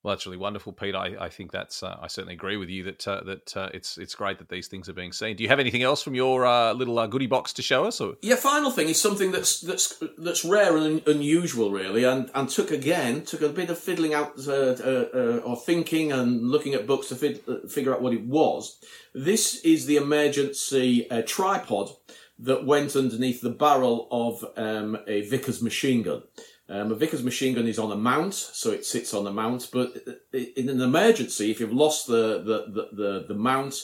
[0.02, 0.94] Well, that's really wonderful, Pete.
[0.94, 3.98] I, I think that's uh, I certainly agree with you that uh, that uh, it's
[3.98, 5.34] it's great that these things are being seen.
[5.34, 8.00] Do you have anything else from your uh, little uh, goodie box to show us?
[8.00, 8.14] Or?
[8.22, 12.70] Yeah, final thing is something that's that's that's rare and unusual, really, and and took
[12.70, 17.16] again took a bit of fiddling out uh, or thinking and looking at books to
[17.16, 18.78] fid- figure out what it was.
[19.14, 21.90] This is the emergency tripod
[22.38, 26.22] that went underneath the barrel of um, a Vickers machine gun.
[26.68, 29.70] Um, a Vickers machine gun is on a mount, so it sits on the mount.
[29.72, 29.96] But
[30.32, 33.74] in an emergency, if you've lost the the the, the, the mount,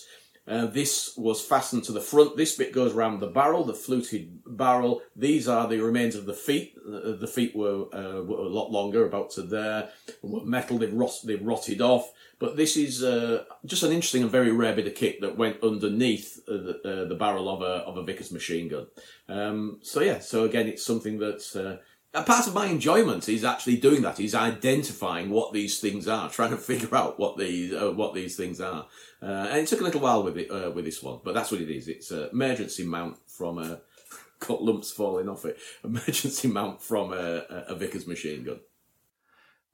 [0.46, 2.36] Uh, this was fastened to the front.
[2.36, 5.00] This bit goes around the barrel, the fluted barrel.
[5.16, 6.76] These are the remains of the feet.
[6.86, 9.88] Uh, the feet were, uh, were, a lot longer, about to there.
[10.22, 12.12] Metal, they've, rot, they'd rotted off.
[12.38, 15.62] But this is uh, just an interesting and very rare bit of kit that went
[15.62, 18.86] underneath uh, the, uh, the, barrel of a, of a Vickers machine gun.
[19.28, 21.40] Um, so yeah, so again, it's something that
[22.14, 24.20] a part of my enjoyment is actually doing that.
[24.20, 28.36] Is identifying what these things are, trying to figure out what these uh, what these
[28.36, 28.86] things are.
[29.22, 31.50] Uh, and it took a little while with it uh, with this one, but that's
[31.50, 31.88] what it is.
[31.88, 33.80] It's an emergency mount from a
[34.38, 35.58] got lumps falling off it.
[35.82, 38.60] Emergency mount from a, a Vickers machine gun.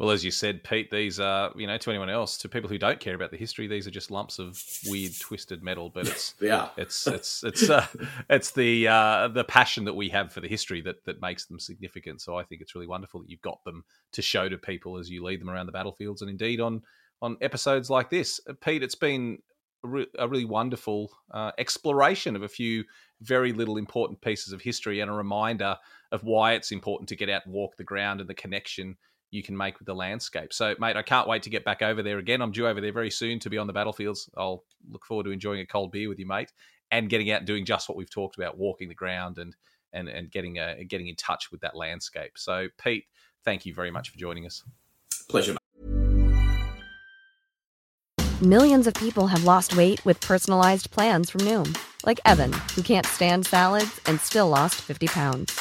[0.00, 2.78] Well, as you said, Pete, these are you know to anyone else, to people who
[2.78, 5.90] don't care about the history, these are just lumps of weird, twisted metal.
[5.90, 7.86] But it's yeah, it's it's it's uh,
[8.30, 11.60] it's the uh, the passion that we have for the history that that makes them
[11.60, 12.22] significant.
[12.22, 15.10] So I think it's really wonderful that you've got them to show to people as
[15.10, 16.80] you lead them around the battlefields, and indeed on
[17.20, 18.82] on episodes like this, uh, Pete.
[18.82, 19.42] It's been
[19.84, 22.84] a, re- a really wonderful uh, exploration of a few
[23.20, 25.76] very little important pieces of history and a reminder
[26.10, 28.96] of why it's important to get out and walk the ground and the connection
[29.30, 30.52] you can make with the landscape.
[30.52, 32.42] So, mate, I can't wait to get back over there again.
[32.42, 34.28] I'm due over there very soon to be on the battlefields.
[34.36, 36.52] I'll look forward to enjoying a cold beer with you, mate,
[36.90, 39.54] and getting out and doing just what we've talked about, walking the ground and
[39.92, 42.32] and and getting uh, getting in touch with that landscape.
[42.36, 43.04] So, Pete,
[43.44, 44.64] thank you very much for joining us.
[45.28, 45.56] Pleasure.
[48.42, 53.04] Millions of people have lost weight with personalized plans from Noom, like Evan, who can't
[53.04, 55.60] stand salads and still lost 50 pounds.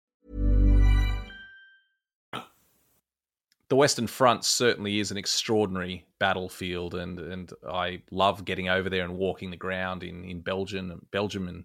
[3.71, 9.05] The Western Front certainly is an extraordinary battlefield, and and I love getting over there
[9.05, 11.63] and walking the ground in in Belgium, Belgium, and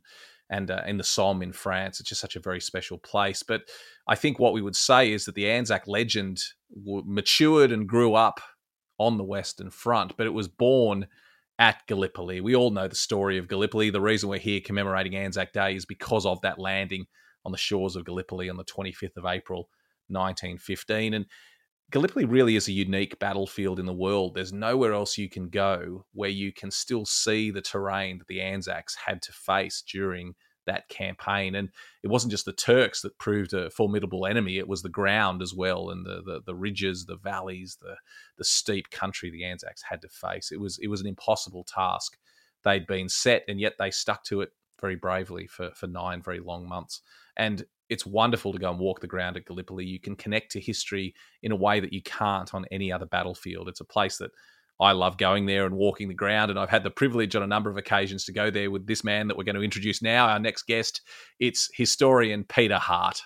[0.48, 1.98] and uh, in the Somme in France.
[1.98, 3.42] It's just such a very special place.
[3.42, 3.62] But
[4.06, 6.38] I think what we would say is that the Anzac legend
[6.84, 8.40] matured and grew up
[8.98, 11.08] on the Western Front, but it was born
[11.58, 12.40] at Gallipoli.
[12.40, 13.90] We all know the story of Gallipoli.
[13.90, 17.06] The reason we're here commemorating Anzac Day is because of that landing
[17.44, 19.68] on the shores of Gallipoli on the 25th of April,
[20.06, 21.14] 1915.
[21.14, 21.26] And
[21.92, 24.34] Gallipoli really is a unique battlefield in the world.
[24.34, 28.40] There's nowhere else you can go where you can still see the terrain that the
[28.40, 30.34] Anzacs had to face during
[30.66, 31.54] that campaign.
[31.54, 31.68] And
[32.02, 35.54] it wasn't just the Turks that proved a formidable enemy; it was the ground as
[35.54, 37.94] well, and the the, the ridges, the valleys, the
[38.36, 40.50] the steep country the Anzacs had to face.
[40.50, 42.18] It was it was an impossible task.
[42.64, 46.40] They'd been set, and yet they stuck to it very bravely for for nine very
[46.40, 47.00] long months.
[47.36, 49.84] And it's wonderful to go and walk the ground at Gallipoli.
[49.84, 53.68] You can connect to history in a way that you can't on any other battlefield.
[53.68, 54.30] It's a place that
[54.80, 56.50] I love going there and walking the ground.
[56.50, 59.04] And I've had the privilege on a number of occasions to go there with this
[59.04, 61.00] man that we're going to introduce now, our next guest.
[61.38, 63.22] It's historian Peter Hart.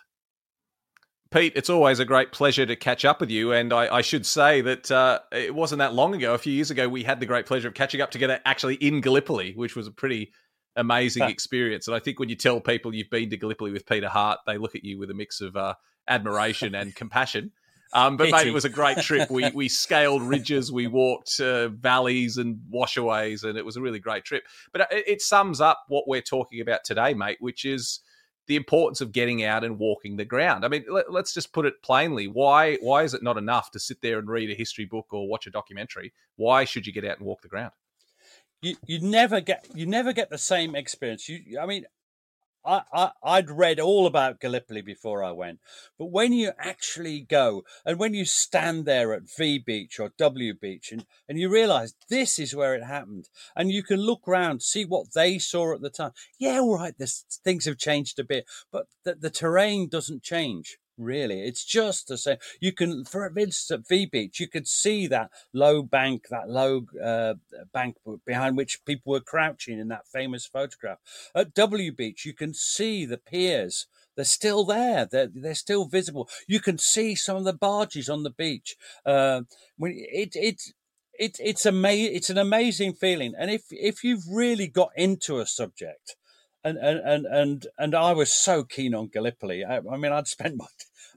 [1.30, 3.52] Pete, it's always a great pleasure to catch up with you.
[3.52, 6.72] And I, I should say that uh, it wasn't that long ago, a few years
[6.72, 9.86] ago, we had the great pleasure of catching up together actually in Gallipoli, which was
[9.86, 10.32] a pretty
[10.76, 11.86] amazing experience.
[11.86, 14.58] And I think when you tell people you've been to Gallipoli with Peter Hart, they
[14.58, 15.74] look at you with a mix of uh,
[16.08, 17.52] admiration and compassion.
[17.92, 19.30] Um, but mate, it was a great trip.
[19.30, 23.98] We we scaled ridges, we walked uh, valleys and washaways, and it was a really
[23.98, 24.44] great trip.
[24.72, 28.00] But it, it sums up what we're talking about today, mate, which is
[28.46, 30.64] the importance of getting out and walking the ground.
[30.64, 32.26] I mean, let, us just put it plainly.
[32.26, 35.28] Why why is it not enough to sit there and read a history book or
[35.28, 36.12] watch a documentary?
[36.36, 37.72] Why should you get out and walk the ground?
[38.62, 41.28] You you never get you never get the same experience.
[41.28, 41.86] You, I mean,
[42.64, 45.60] I, I I'd read all about Gallipoli before I went,
[45.98, 50.54] but when you actually go and when you stand there at V Beach or W
[50.54, 54.62] Beach and and you realise this is where it happened, and you can look around
[54.62, 56.12] see what they saw at the time.
[56.38, 60.78] Yeah, all right, this things have changed a bit, but the, the terrain doesn't change
[61.00, 61.42] really.
[61.42, 62.36] It's just the same.
[62.60, 66.86] You can, for instance, at V Beach, you could see that low bank, that low
[67.02, 67.34] uh,
[67.72, 70.98] bank behind which people were crouching in that famous photograph.
[71.34, 73.86] At W Beach, you can see the piers.
[74.16, 75.08] They're still there.
[75.10, 76.28] They're, they're still visible.
[76.46, 78.76] You can see some of the barges on the beach.
[79.06, 79.42] Uh,
[79.80, 80.60] it, it,
[81.14, 83.34] it, it's ama- It's an amazing feeling.
[83.38, 86.16] And if, if you've really got into a subject,
[86.62, 89.64] and and and and I was so keen on Gallipoli.
[89.64, 90.66] I, I mean, I'd spent my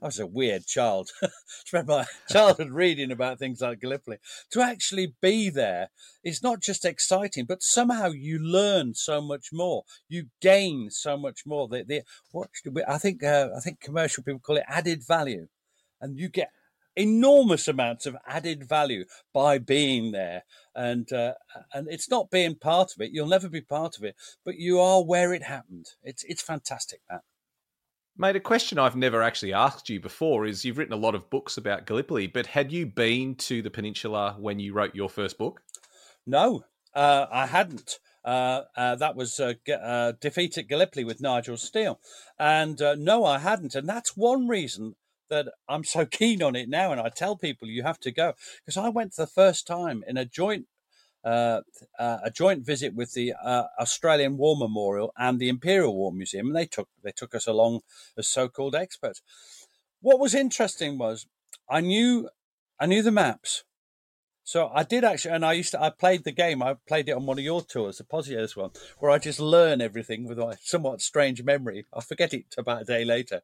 [0.04, 1.12] I was a weird child.
[1.64, 4.18] spent my childhood reading about things like Gallipoli.
[4.50, 5.88] To actually be there
[6.22, 9.84] is not just exciting, but somehow you learn so much more.
[10.06, 11.68] You gain so much more.
[11.68, 12.50] The, the what
[12.86, 15.46] I think uh, I think commercial people call it added value,
[16.02, 16.50] and you get
[16.94, 20.44] enormous amounts of added value by being there
[20.76, 21.32] and uh,
[21.72, 24.14] and it's not being part of it you'll never be part of it
[24.44, 27.22] but you are where it happened it's it's fantastic that
[28.16, 31.28] Mate, a question I've never actually asked you before is you've written a lot of
[31.30, 35.36] books about Gallipoli, but had you been to the peninsula when you wrote your first
[35.36, 35.62] book?
[36.24, 37.98] No, uh, I hadn't.
[38.24, 41.98] Uh, uh, that was uh, uh Defeat at Gallipoli with Nigel Steel.
[42.38, 43.74] And uh, no, I hadn't.
[43.74, 44.94] And that's one reason
[45.28, 48.34] that I'm so keen on it now, and I tell people you have to go
[48.64, 50.66] because I went the first time in a joint
[51.24, 51.60] uh,
[51.98, 56.48] uh, a joint visit with the uh, Australian War Memorial and the Imperial War Museum,
[56.48, 57.80] and they took they took us along
[58.16, 59.22] as so-called experts.
[60.00, 61.26] What was interesting was
[61.68, 62.28] I knew
[62.78, 63.64] I knew the maps,
[64.42, 66.62] so I did actually, and I used to I played the game.
[66.62, 69.80] I played it on one of your tours, the Pozières one, where I just learn
[69.80, 71.86] everything with my somewhat strange memory.
[71.92, 73.42] I forget it about a day later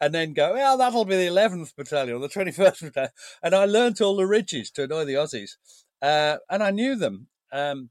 [0.00, 3.10] and then go, well, that'll be the 11th Battalion or the 21st Battalion.
[3.42, 5.56] And I learnt all the ridges to annoy the Aussies.
[6.02, 7.28] Uh, and I knew them.
[7.52, 7.90] Um,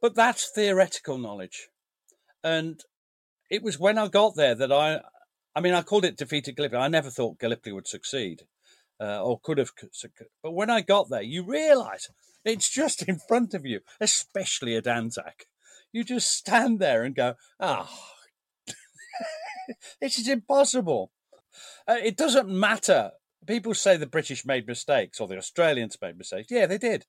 [0.00, 1.68] but that's theoretical knowledge.
[2.42, 2.80] And
[3.50, 5.00] it was when I got there that I,
[5.54, 6.82] I mean, I called it Defeat at Gallipoli.
[6.82, 8.42] I never thought Gallipoli would succeed
[9.00, 9.70] uh, or could have.
[10.42, 12.08] But when I got there, you realize
[12.44, 15.46] it's just in front of you, especially at Anzac.
[15.92, 17.88] You just stand there and go, oh,
[20.00, 21.10] this is impossible.
[21.86, 23.12] Uh, it doesn't matter.
[23.48, 26.50] People say the British made mistakes or the Australians made mistakes.
[26.50, 27.06] Yeah, they did.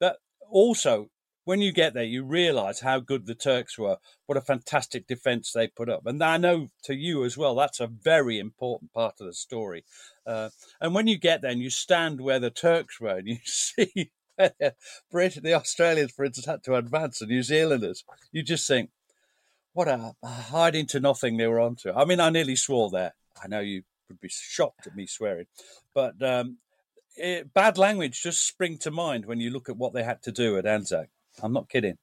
[0.00, 0.16] But
[0.50, 1.10] also,
[1.44, 3.98] when you get there, you realise how good the Turks were.
[4.24, 6.06] What a fantastic defence they put up.
[6.06, 9.84] And I know to you as well, that's a very important part of the story.
[10.26, 10.48] Uh,
[10.80, 14.12] and when you get there and you stand where the Turks were and you see
[15.10, 18.88] British, the Australians, for instance, had to advance, the New Zealanders, you just think,
[19.74, 21.92] what a hiding to nothing they were onto.
[21.92, 23.14] I mean, I nearly swore there.
[23.42, 25.46] I know you would be shocked at me swearing,
[25.94, 26.58] but um,
[27.16, 30.32] it, bad language just spring to mind when you look at what they had to
[30.32, 31.08] do at Anzac.
[31.42, 31.96] I'm not kidding.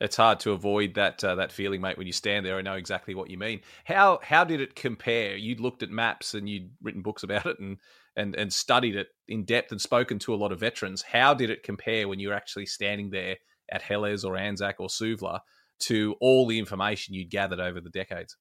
[0.00, 1.96] It's hard to avoid that uh, that feeling, mate.
[1.96, 3.60] When you stand there, I know exactly what you mean.
[3.84, 5.36] How how did it compare?
[5.36, 7.78] You'd looked at maps and you'd written books about it and
[8.16, 11.02] and and studied it in depth and spoken to a lot of veterans.
[11.02, 13.36] How did it compare when you were actually standing there
[13.70, 15.40] at Helles or Anzac or Suvla
[15.82, 18.36] to all the information you'd gathered over the decades?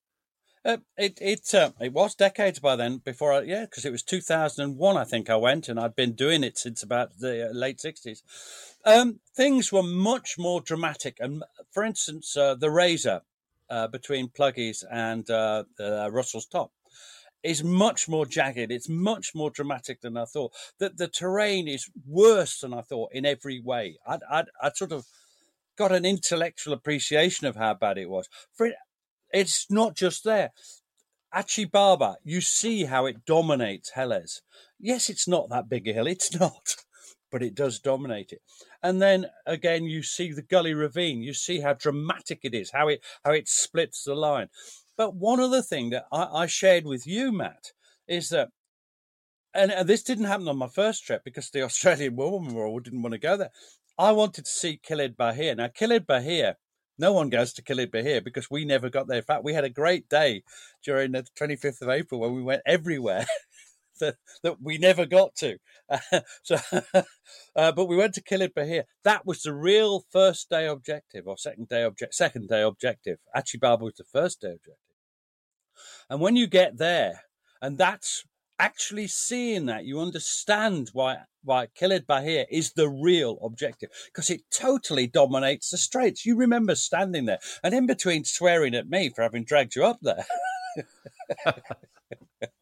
[0.64, 3.00] Uh, it it uh, it was decades by then.
[3.00, 4.96] Before I yeah, because it was two thousand and one.
[4.96, 8.22] I think I went, and I'd been doing it since about the uh, late sixties.
[8.86, 13.22] Um, things were much more dramatic, and for instance, uh, the razor
[13.70, 15.64] uh, between Plugge's and uh,
[16.12, 16.72] Russell's Top
[17.44, 18.72] is much more jagged.
[18.72, 20.54] It's much more dramatic than I thought.
[20.80, 23.98] That the terrain is worse than I thought in every way.
[24.06, 25.06] I'd, I'd, I'd sort of
[25.76, 28.30] got an intellectual appreciation of how bad it was.
[28.54, 28.72] For
[29.34, 30.52] it's not just there.
[31.34, 34.42] Achi Baba, you see how it dominates Helles.
[34.80, 36.76] Yes, it's not that big a hill, it's not,
[37.32, 38.42] but it does dominate it.
[38.84, 41.22] And then again, you see the Gully Ravine.
[41.22, 44.50] You see how dramatic it is, how it how it splits the line.
[44.98, 47.72] But one other thing that I, I shared with you, Matt,
[48.08, 48.50] is that,
[49.54, 53.20] and, this didn't happen on my first trip because the Australian Memorial didn't want to
[53.20, 53.52] go there.
[53.98, 55.58] I wanted to see Kilid Bahir.
[55.58, 56.56] Now, Kilid Bahir
[57.02, 59.18] no one goes to Kilid Bahir because we never got there.
[59.18, 60.44] In fact, we had a great day
[60.84, 63.26] during the 25th of April when we went everywhere.
[64.00, 65.58] that, that we never got to.
[65.90, 66.00] Uh,
[66.44, 66.58] so,
[67.56, 68.84] uh, but we went to Kilid Bahir.
[69.04, 73.20] That was the real first day objective or second day object, second day objective.
[73.34, 74.78] Achi Baba was the first day objective.
[76.10, 77.22] And when you get there,
[77.62, 78.26] and that's
[78.62, 84.44] actually seeing that, you understand why why Kilid Bahir is the real objective because it
[84.52, 86.26] totally dominates the straits.
[86.26, 90.00] You remember standing there and in between swearing at me for having dragged you up
[90.04, 90.26] there.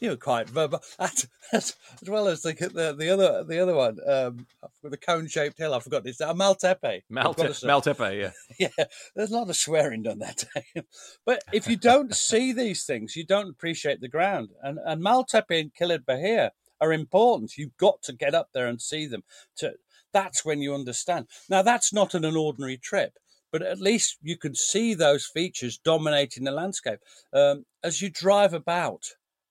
[0.00, 1.74] you were quite verbal, as, as,
[2.06, 4.46] well as the, the, the other the other one, um,
[4.82, 5.74] with the cone shaped hill.
[5.74, 6.20] I forgot this.
[6.20, 7.02] Uh, Maltepe.
[7.08, 8.30] Malte- Maltepe, yeah,
[8.78, 8.84] yeah.
[9.14, 10.82] There's a lot of swearing done that day,
[11.26, 14.50] but if you don't see these things, you don't appreciate the ground.
[14.62, 16.50] And and Maltepe and Kilid Bahir
[16.80, 17.56] are important.
[17.56, 19.24] You've got to get up there and see them.
[19.58, 19.74] To
[20.12, 21.26] that's when you understand.
[21.48, 23.18] Now that's not an ordinary trip
[23.50, 27.00] but at least you can see those features dominating the landscape
[27.32, 29.04] um, as you drive about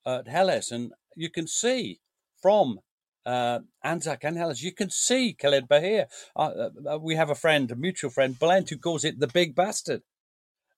[0.08, 2.00] at Helles, and you can see
[2.42, 2.80] from
[3.26, 6.06] uh, Anzac and Helles, you can see Kilid Bahir.
[6.36, 9.54] Uh, uh, we have a friend, a mutual friend, Bulent, who calls it the big
[9.54, 10.02] bastard.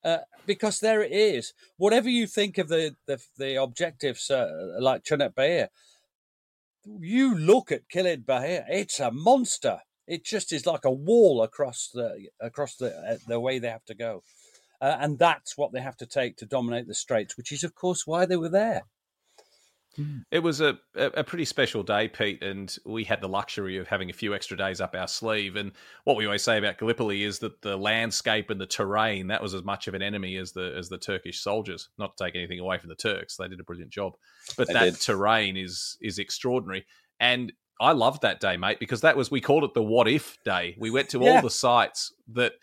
[0.04, 1.54] Uh, because there it is.
[1.78, 4.48] Whatever you think of the the, the objectives uh,
[4.80, 5.70] like Chunuk Bair,
[6.86, 9.80] you look at Kilid Bahir, it's a monster.
[10.08, 13.86] It just is like a wall across the across the uh, the way they have
[13.86, 14.24] to go,
[14.80, 18.08] and that's what they have to take to dominate the straits, which is of course
[18.08, 18.84] why they were there.
[19.98, 20.24] Mm.
[20.32, 24.10] It was a, a pretty special day, Pete, and we had the luxury of having
[24.10, 25.56] a few extra days up our sleeve.
[25.56, 25.72] And
[26.04, 29.54] what we always say about Gallipoli is that the landscape and the terrain that was
[29.54, 31.90] as much of an enemy as the as the Turkish soldiers.
[31.98, 34.14] Not to take anything away from the Turks, they did a brilliant job,
[34.58, 35.02] but they that did.
[35.02, 36.86] terrain is is extraordinary.
[37.20, 40.38] And I loved that day, mate, because that was we called it the what if
[40.44, 40.76] day.
[40.78, 41.36] We went to yeah.
[41.36, 42.54] all the sites that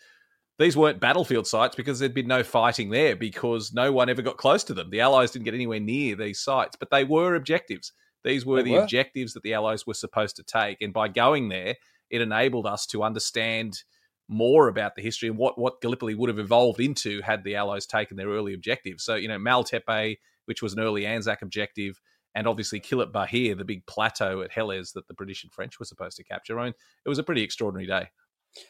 [0.58, 4.38] these weren't battlefield sites because there'd been no fighting there because no one ever got
[4.38, 4.90] close to them.
[4.90, 7.92] The Allies didn't get anywhere near these sites, but they were objectives.
[8.24, 8.82] These were they the were.
[8.82, 11.74] objectives that the Allies were supposed to take, and by going there,
[12.10, 13.82] it enabled us to understand
[14.28, 17.86] more about the history and what what Gallipoli would have evolved into had the Allies
[17.86, 19.04] taken their early objectives.
[19.04, 22.00] So you know Maltepe, which was an early Anzac objective
[22.34, 25.86] and obviously Kilid Bahir, the big plateau at Helles that the British and French were
[25.86, 26.60] supposed to capture.
[26.60, 28.08] I mean, it was a pretty extraordinary day.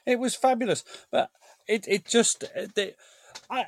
[0.04, 1.30] It was fabulous, but
[1.68, 2.94] it it just uh, the,
[3.50, 3.66] I,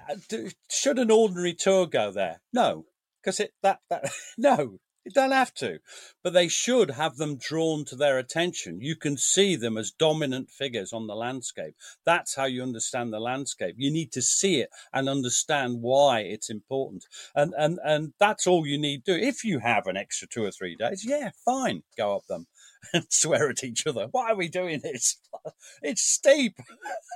[0.70, 2.40] should an ordinary tour go there?
[2.52, 2.86] No,
[3.22, 5.78] because it that that no, you don't have to,
[6.22, 8.80] but they should have them drawn to their attention.
[8.80, 11.74] You can see them as dominant figures on the landscape.
[12.04, 13.76] That's how you understand the landscape.
[13.78, 17.04] You need to see it and understand why it's important.
[17.34, 19.26] And and and that's all you need to do.
[19.26, 22.46] If you have an extra two or three days, yeah, fine, go up them
[22.93, 24.09] and swear at each other.
[24.11, 25.18] Why are we doing this?
[25.83, 26.59] It's steep.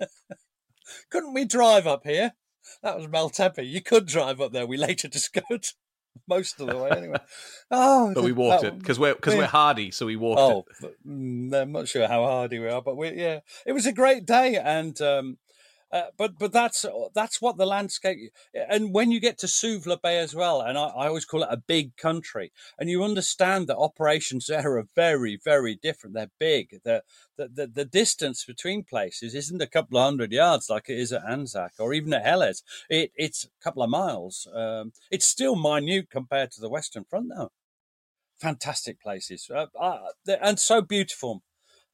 [1.10, 2.32] Couldn't we drive up here?
[2.82, 3.68] That was Maltepe.
[3.68, 4.66] You could drive up there.
[4.66, 5.66] We later discovered
[6.28, 7.18] most of the way anyway.
[7.70, 10.64] Oh, but we walked that, it because we're because we're hardy, so we walked oh,
[10.86, 10.96] it.
[11.06, 14.24] Mm, I'm not sure how hardy we are, but we yeah, it was a great
[14.24, 15.38] day, and um,
[15.92, 20.18] uh, but but that's that's what the landscape and when you get to Suvla Bay
[20.18, 23.76] as well, and I, I, always call it a big country, and you understand that
[23.76, 26.14] operations there are very very different.
[26.14, 26.80] They're big.
[26.84, 27.02] The
[27.36, 31.12] the, the, the distance between places isn't a couple of hundred yards like it is
[31.12, 32.62] at Anzac or even at Helles.
[32.88, 34.46] It, it's a couple of miles.
[34.54, 37.52] Um, it's still minute compared to the Western Front though.
[38.40, 39.98] Fantastic places uh, uh,
[40.40, 41.42] and so beautiful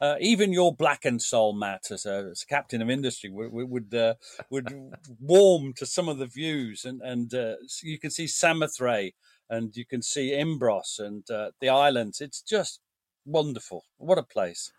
[0.01, 3.95] uh, even your blackened soul, Matt, as a, as a captain of industry, would would
[3.95, 4.15] uh,
[4.51, 4.73] would
[5.21, 9.13] warm to some of the views, and and uh, you can see Samothrace,
[9.51, 12.21] and you can see Imbros and uh, the islands.
[12.21, 12.81] It's just
[13.25, 13.85] wonderful.
[13.97, 14.71] What a place!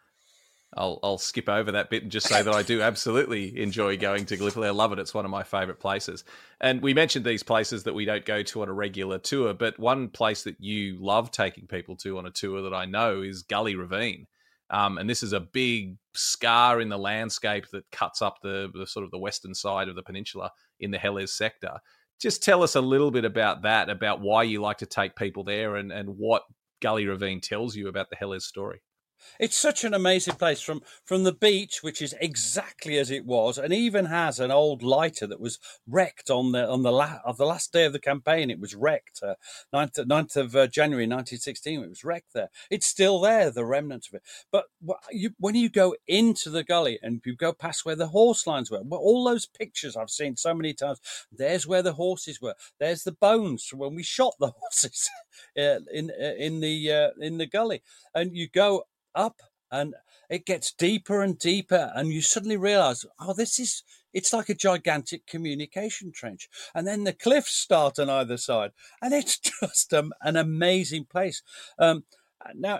[0.77, 4.25] I'll I'll skip over that bit and just say that I do absolutely enjoy going
[4.27, 4.67] to Gallipoli.
[4.67, 4.99] I love it.
[4.99, 6.23] It's one of my favourite places.
[6.61, 9.79] And we mentioned these places that we don't go to on a regular tour, but
[9.79, 13.41] one place that you love taking people to on a tour that I know is
[13.41, 14.27] Gully Ravine.
[14.71, 18.85] Um, and this is a big scar in the landscape that cuts up the, the,
[18.85, 21.79] sort of the western side of the peninsula in the Helles sector.
[22.21, 25.43] Just tell us a little bit about that, about why you like to take people
[25.43, 26.43] there, and, and what
[26.81, 28.81] Gully Ravine tells you about the Helles story.
[29.39, 33.57] It's such an amazing place from from the beach, which is exactly as it was,
[33.57, 37.37] and even has an old lighter that was wrecked on the on the la- of
[37.37, 38.49] the last day of the campaign.
[38.49, 39.35] It was wrecked, uh,
[39.73, 41.83] 9th, 9th of uh, January 1916.
[41.83, 42.49] It was wrecked there.
[42.69, 44.23] It's still there, the remnants of it.
[44.51, 44.65] But
[45.11, 48.71] you, when you go into the gully and you go past where the horse lines
[48.71, 50.99] were, well, all those pictures I've seen so many times.
[51.31, 52.55] There's where the horses were.
[52.79, 55.09] There's the bones from when we shot the horses
[55.57, 57.81] uh, in uh, in the uh, in the gully,
[58.13, 58.83] and you go
[59.19, 59.41] up
[59.71, 59.93] and
[60.29, 64.55] it gets deeper and deeper and you suddenly realize oh this is it's like a
[64.55, 66.49] gigantic communication trench.
[66.73, 71.41] And then the cliffs start on either side and it's just um, an amazing place.
[71.77, 72.03] Um,
[72.55, 72.79] now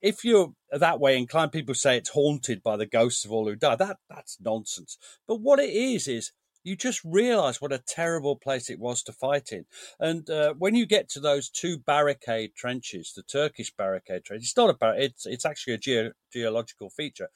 [0.00, 3.56] if you're that way inclined people say it's haunted by the ghosts of all who
[3.56, 4.96] died that that's nonsense.
[5.26, 6.32] But what it is is
[6.64, 9.64] you just realize what a terrible place it was to fight in.
[10.00, 14.56] And uh, when you get to those two barricade trenches, the Turkish barricade trench, it's
[14.56, 17.28] not a bar- it's it's actually a ge- geological feature,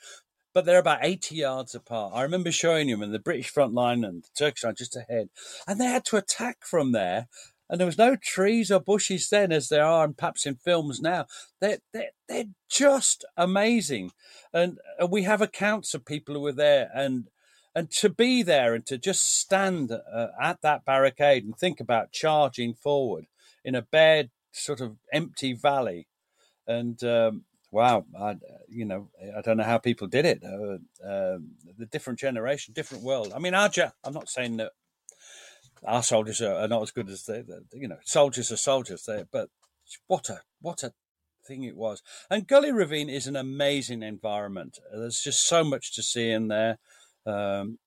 [0.55, 2.13] but they're about 80 yards apart.
[2.15, 5.29] I remember showing them in the British front line and the Turkish line just ahead,
[5.67, 7.29] and they had to attack from there.
[7.71, 11.01] and there was no trees or bushes then as there are in perhaps in films
[11.01, 11.25] now.
[11.61, 14.11] They're, they're, they're just amazing.
[14.53, 17.29] And, and we have accounts of people who were there and
[17.75, 22.13] and to be there and to just stand uh, at that barricade and think about
[22.13, 23.27] charging forward
[23.65, 26.09] in a bare sort of empty valley
[26.67, 28.37] and um, wow I,
[28.69, 31.39] you know i don't know how people did it uh, uh,
[31.79, 33.71] the different generation different world i mean our
[34.05, 34.73] i'm not saying that
[35.87, 39.05] our soldiers are, are not as good as they, you know, soldiers are soldiers.
[39.05, 39.49] They, but
[40.07, 40.93] what a what a
[41.47, 42.03] thing it was.
[42.31, 44.79] And Gully Ravine is an amazing environment.
[44.93, 46.79] There's just so much to see in there.
[47.27, 47.79] Um,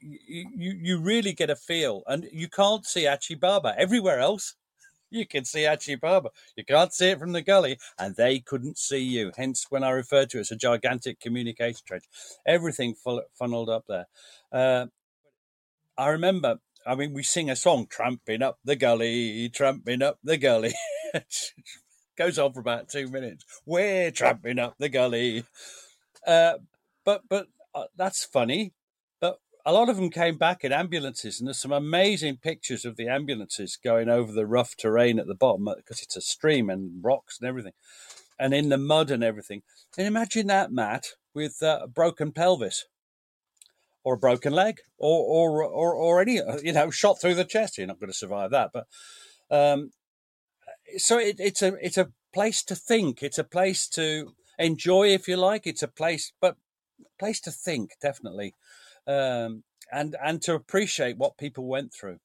[0.00, 4.54] you, you really get a feel, and you can't see Achi Baba everywhere else.
[5.12, 6.28] You can see Achi Baba.
[6.54, 9.32] You can't see it from the gully, and they couldn't see you.
[9.36, 12.04] Hence, when I refer to it as a gigantic communication trench,
[12.46, 12.94] everything
[13.36, 14.06] funneled up there.
[14.52, 14.86] Uh,
[15.98, 20.36] I remember I mean, we sing a song, tramping up the gully, tramping up the
[20.38, 20.72] gully.
[22.16, 23.44] Goes on for about two minutes.
[23.66, 25.44] We're tramping up the gully.
[26.26, 26.54] Uh,
[27.04, 28.72] but but uh, that's funny.
[29.20, 32.96] But a lot of them came back in ambulances, and there's some amazing pictures of
[32.96, 37.02] the ambulances going over the rough terrain at the bottom because it's a stream and
[37.02, 37.72] rocks and everything,
[38.38, 39.62] and in the mud and everything.
[39.98, 42.86] And imagine that, Matt, with uh, a broken pelvis
[44.02, 47.78] or a broken leg or or or, or any you know shot through the chest.
[47.78, 48.70] You're not going to survive that.
[48.72, 48.86] But
[49.50, 49.90] um,
[50.96, 53.22] so it, it's a it's a place to think.
[53.22, 55.66] It's a place to enjoy, if you like.
[55.66, 56.56] It's a place, but
[57.20, 58.54] place to think definitely,
[59.06, 59.62] um,
[59.92, 62.18] and and to appreciate what people went through.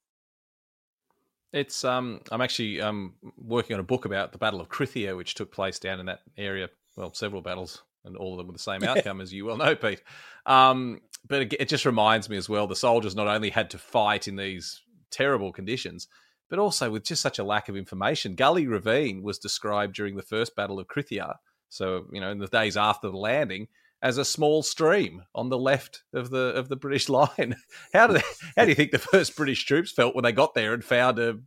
[1.52, 5.34] It's um, I'm actually um working on a book about the Battle of Krithia, which
[5.34, 6.68] took place down in that area.
[6.96, 9.76] Well, several battles, and all of them with the same outcome, as you well know,
[9.76, 10.02] Pete.
[10.46, 13.78] Um, but it, it just reminds me as well the soldiers not only had to
[13.78, 16.08] fight in these terrible conditions,
[16.48, 18.34] but also with just such a lack of information.
[18.34, 21.36] Gully Ravine was described during the first Battle of Krithia,
[21.68, 23.68] so you know in the days after the landing,
[24.02, 27.56] as a small stream on the left of the of the British line.
[27.92, 28.22] how do they,
[28.56, 31.18] how do you think the first British troops felt when they got there and found
[31.18, 31.38] a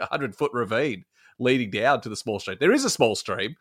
[0.00, 1.04] hundred foot ravine
[1.38, 2.58] leading down to the small stream?
[2.60, 3.56] There is a small stream,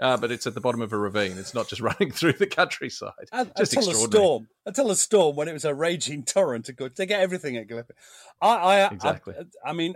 [0.00, 1.38] uh, but it's at the bottom of a ravine.
[1.38, 3.12] It's not just running through the countryside.
[3.32, 6.66] And, just until a storm, until a storm when it was a raging torrent.
[6.66, 7.96] To go, they get everything at Gallipoli.
[8.40, 9.34] I, I, exactly.
[9.38, 9.94] I, I mean,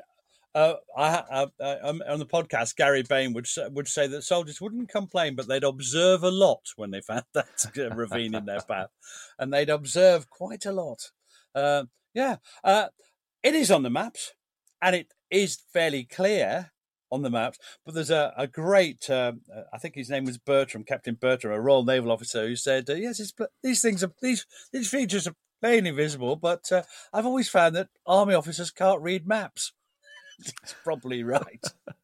[0.54, 4.90] uh, I, I, um, on the podcast, Gary Bain would would say that soldiers wouldn't
[4.90, 8.90] complain, but they'd observe a lot when they found that ravine in their path,
[9.38, 11.10] and they'd observe quite a lot.
[11.54, 11.84] Uh,
[12.14, 12.88] yeah, uh,
[13.42, 14.34] it is on the maps,
[14.82, 16.72] and it is fairly clear
[17.10, 17.58] on the maps.
[17.84, 19.32] But there's a, a great, uh,
[19.72, 22.94] I think his name was Bertram, Captain Bertram, a Royal Naval officer, who said, uh,
[22.94, 23.32] "Yes,
[23.62, 26.82] these things are these these features are plainly visible, but uh,
[27.12, 29.72] I've always found that army officers can't read maps."
[30.62, 31.64] He's probably right.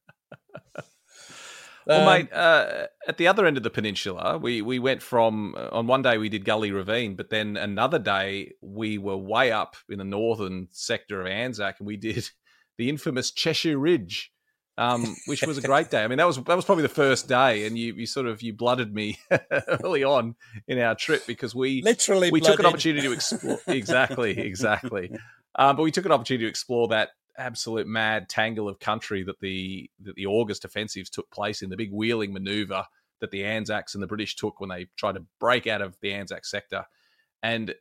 [1.89, 5.55] Well, um, mate, uh, at the other end of the peninsula, we, we went from
[5.57, 9.53] uh, on one day we did Gully Ravine, but then another day we were way
[9.53, 12.29] up in the northern sector of Anzac, and we did
[12.77, 14.31] the infamous Cheshire Ridge,
[14.77, 16.05] um, which was a great day.
[16.05, 18.43] I mean, that was that was probably the first day, and you you sort of
[18.43, 19.19] you blooded me
[19.83, 20.37] early on
[20.67, 22.59] in our trip because we literally we blooded.
[22.59, 25.11] took an opportunity to explore exactly exactly,
[25.55, 29.41] um, but we took an opportunity to explore that absolute mad tangle of country that
[29.41, 32.85] the that the August offensives took place in the big wheeling maneuver
[33.21, 36.13] that the Anzacs and the British took when they tried to break out of the
[36.13, 36.85] Anzac sector,
[37.43, 37.75] and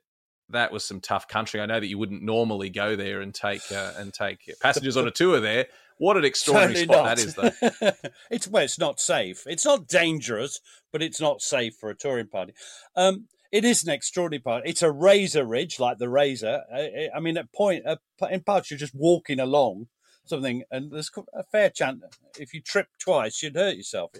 [0.50, 1.60] that was some tough country.
[1.60, 5.08] I know that you wouldn't normally go there and take uh, and take passengers on
[5.08, 7.16] a tour there, what an extraordinary spot not.
[7.16, 8.10] that is, though.
[8.32, 9.44] it's well, it's not safe.
[9.48, 10.60] It's not dangerous,
[10.92, 12.54] but it's not safe for a touring party.
[12.96, 14.64] Um, it is an extraordinary part.
[14.66, 16.64] It's a razor ridge, like the razor.
[16.74, 17.86] I, I mean, at point
[18.30, 19.88] in parts, you're just walking along
[20.26, 22.04] something, and there's a fair chance
[22.38, 24.12] if you trip twice, you'd hurt yourself.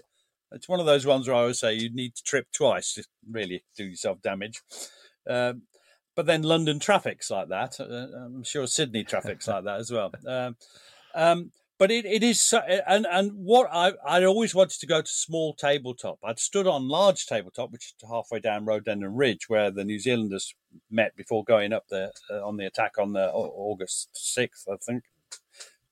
[0.52, 3.04] It's one of those ones where I always say you need to trip twice to
[3.30, 4.62] really do yourself damage.
[5.28, 5.62] Um,
[6.16, 7.78] but then London traffic's like that.
[7.78, 10.12] Uh, I'm sure Sydney traffic's like that as well.
[10.26, 10.56] Um,
[11.14, 15.00] um, but it, it is so, and and what I I always wanted to go
[15.00, 16.18] to small tabletop.
[16.24, 20.54] I'd stood on large tabletop, which is halfway down Rhododendron Ridge, where the New Zealanders
[20.90, 25.04] met before going up there uh, on the attack on the August sixth, I think.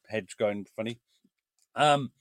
[0.08, 0.98] Head's going funny.
[1.74, 2.12] Um,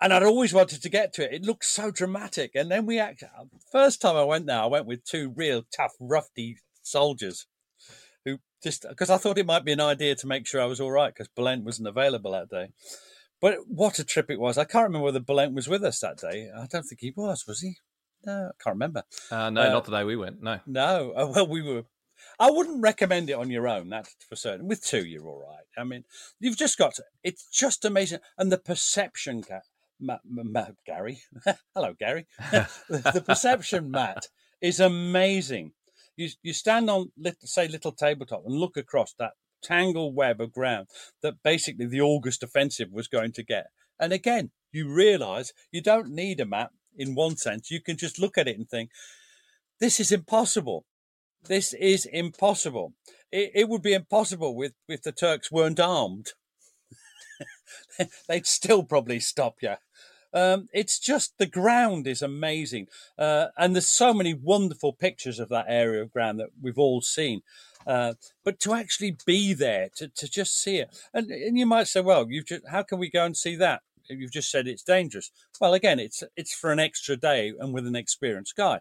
[0.00, 1.34] and I'd always wanted to get to it.
[1.34, 2.52] It looked so dramatic.
[2.54, 3.30] And then we actually,
[3.72, 7.46] first time I went there, I went with two real tough, roughy soldiers
[8.62, 10.90] just because I thought it might be an idea to make sure I was all
[10.90, 12.70] right because Bulent wasn't available that day.
[13.40, 14.58] But what a trip it was!
[14.58, 16.50] I can't remember whether Bulent was with us that day.
[16.54, 17.46] I don't think he was.
[17.46, 17.76] Was he?
[18.24, 19.04] No, I can't remember.
[19.30, 20.42] Uh, no, uh, not the day we went.
[20.42, 21.12] No, no.
[21.16, 21.84] Uh, well, we were.
[22.40, 23.90] I wouldn't recommend it on your own.
[23.90, 24.66] That's for certain.
[24.66, 25.64] With two, you're all right.
[25.76, 26.04] I mean,
[26.40, 27.04] you've just got to.
[27.22, 29.44] It's just amazing, and the perception,
[30.00, 31.22] Matt, Matt, Gary.
[31.74, 32.26] Hello, Gary.
[32.88, 34.26] the perception, Matt,
[34.60, 35.72] is amazing.
[36.18, 37.12] You you stand on,
[37.44, 40.88] say, little tabletop and look across that tangled web of ground
[41.22, 43.66] that basically the August offensive was going to get.
[44.00, 47.70] And again, you realise you don't need a map in one sense.
[47.70, 48.90] You can just look at it and think,
[49.80, 50.84] this is impossible.
[51.46, 52.94] This is impossible.
[53.30, 56.32] It, it would be impossible with if the Turks weren't armed.
[58.28, 59.74] They'd still probably stop you.
[60.32, 65.48] Um, it's just the ground is amazing, uh, and there's so many wonderful pictures of
[65.48, 67.42] that area of ground that we've all seen.
[67.86, 68.14] Uh,
[68.44, 72.00] but to actually be there, to, to just see it, and, and you might say,
[72.00, 73.82] well, you've just how can we go and see that?
[74.10, 75.30] You've just said it's dangerous.
[75.60, 78.80] Well, again, it's it's for an extra day and with an experienced guide.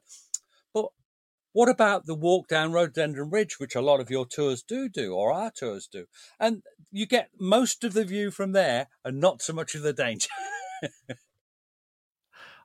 [0.74, 0.88] But
[1.54, 5.14] what about the walk down Rhododendron Ridge, which a lot of your tours do do,
[5.14, 6.06] or our tours do?
[6.40, 9.94] And you get most of the view from there and not so much of the
[9.94, 10.30] danger.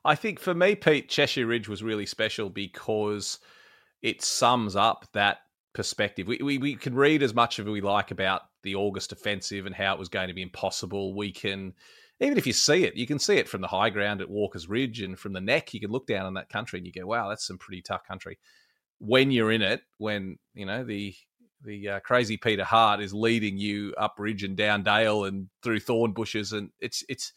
[0.05, 3.39] I think for me, Pete, Cheshire Ridge was really special because
[4.01, 5.39] it sums up that
[5.73, 6.27] perspective.
[6.27, 9.75] We, we, we can read as much as we like about the August offensive and
[9.75, 11.15] how it was going to be impossible.
[11.15, 11.73] We can,
[12.19, 14.69] even if you see it, you can see it from the high ground at Walker's
[14.69, 15.73] Ridge and from the neck.
[15.73, 18.05] You can look down on that country and you go, wow, that's some pretty tough
[18.05, 18.37] country.
[18.99, 21.15] When you're in it, when, you know, the
[21.63, 25.79] the uh, crazy Peter Hart is leading you up ridge and down dale and through
[25.79, 27.31] thorn bushes, and it's it's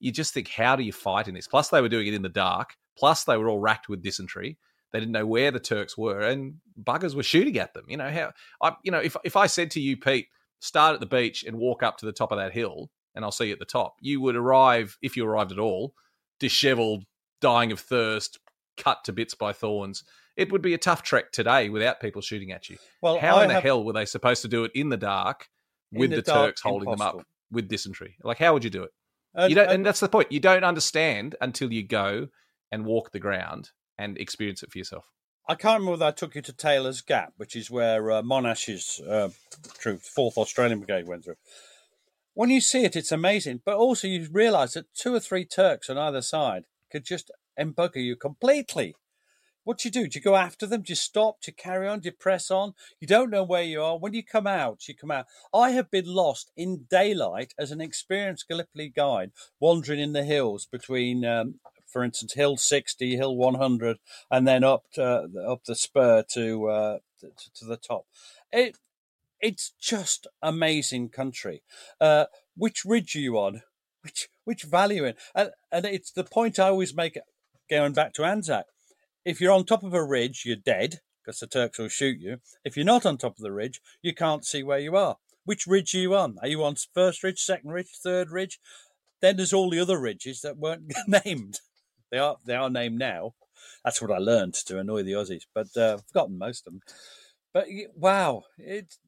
[0.00, 1.46] you just think, how do you fight in this?
[1.46, 2.76] Plus, they were doing it in the dark.
[2.98, 4.58] Plus, they were all racked with dysentery.
[4.92, 7.84] They didn't know where the Turks were, and buggers were shooting at them.
[7.86, 10.26] You know how I, you know, if if I said to you, Pete,
[10.58, 13.30] start at the beach and walk up to the top of that hill, and I'll
[13.30, 15.94] see you at the top, you would arrive if you arrived at all,
[16.40, 17.04] dishevelled,
[17.40, 18.38] dying of thirst,
[18.76, 20.04] cut to bits by thorns.
[20.36, 22.78] It would be a tough trek today without people shooting at you.
[23.02, 25.48] Well, how I in the hell were they supposed to do it in the dark
[25.92, 27.18] with the, the dark, Turks holding impossible.
[27.18, 28.16] them up with dysentery?
[28.22, 28.90] Like, how would you do it?
[29.34, 30.32] And, you don't, and, and that's the point.
[30.32, 32.28] You don't understand until you go
[32.72, 35.06] and walk the ground and experience it for yourself.
[35.48, 39.00] I can't remember whether I took you to Taylor's Gap, which is where uh, Monash's
[39.00, 39.30] uh,
[39.78, 41.36] troop, Fourth Australian Brigade, went through.
[42.34, 43.62] When you see it, it's amazing.
[43.64, 47.96] But also, you realise that two or three Turks on either side could just embugger
[47.96, 48.94] you completely.
[49.64, 50.08] What do you do?
[50.08, 50.82] Do you go after them?
[50.82, 51.42] Do you stop?
[51.42, 52.00] Do you carry on?
[52.00, 52.74] Do you press on?
[52.98, 53.98] You don't know where you are.
[53.98, 55.26] When you come out, you come out.
[55.54, 60.66] I have been lost in daylight as an experienced Gallipoli guide, wandering in the hills
[60.70, 63.98] between, um, for instance, Hill 60, Hill 100,
[64.30, 68.06] and then up to, up the spur to, uh, to, to the top.
[68.52, 68.76] It
[69.40, 71.62] it's just amazing country.
[72.00, 73.62] Uh, which ridge are you on?
[74.02, 75.14] Which which value in?
[75.34, 77.18] And, and it's the point I always make
[77.70, 78.66] going back to Anzac
[79.24, 82.38] if you're on top of a ridge, you're dead because the Turks will shoot you.
[82.64, 85.16] If you're not on top of the ridge, you can't see where you are.
[85.44, 86.36] Which ridge are you on?
[86.42, 88.58] Are you on first ridge, second ridge, third ridge?
[89.20, 90.92] Then there's all the other ridges that weren't
[91.24, 91.60] named.
[92.10, 93.34] They are they are named now.
[93.84, 96.82] That's what I learned to annoy the Aussies, but uh, I've forgotten most of them.
[97.52, 98.98] But wow, it's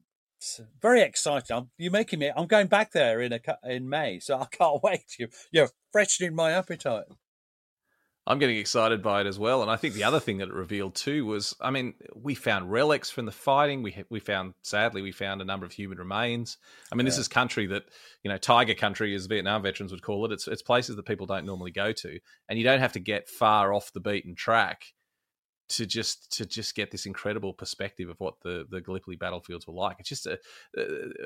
[0.81, 1.69] very exciting.
[1.77, 2.31] you're making me.
[2.35, 5.15] I'm going back there in a in May, so I can't wait.
[5.17, 7.05] You're, you're freshening my appetite.
[8.25, 9.61] I'm getting excited by it as well.
[9.61, 12.71] And I think the other thing that it revealed too was, I mean, we found
[12.71, 13.83] relics from the fighting.
[13.83, 16.57] We we found, sadly, we found a number of human remains.
[16.91, 17.09] I mean, yeah.
[17.09, 17.83] this is country that
[18.23, 20.31] you know, tiger country, as Vietnam veterans would call it.
[20.31, 23.27] It's it's places that people don't normally go to, and you don't have to get
[23.27, 24.93] far off the beaten track
[25.69, 29.73] to just to just get this incredible perspective of what the the Gallipoli battlefields were
[29.73, 29.97] like.
[29.99, 30.39] It's just a,
[30.77, 30.83] uh,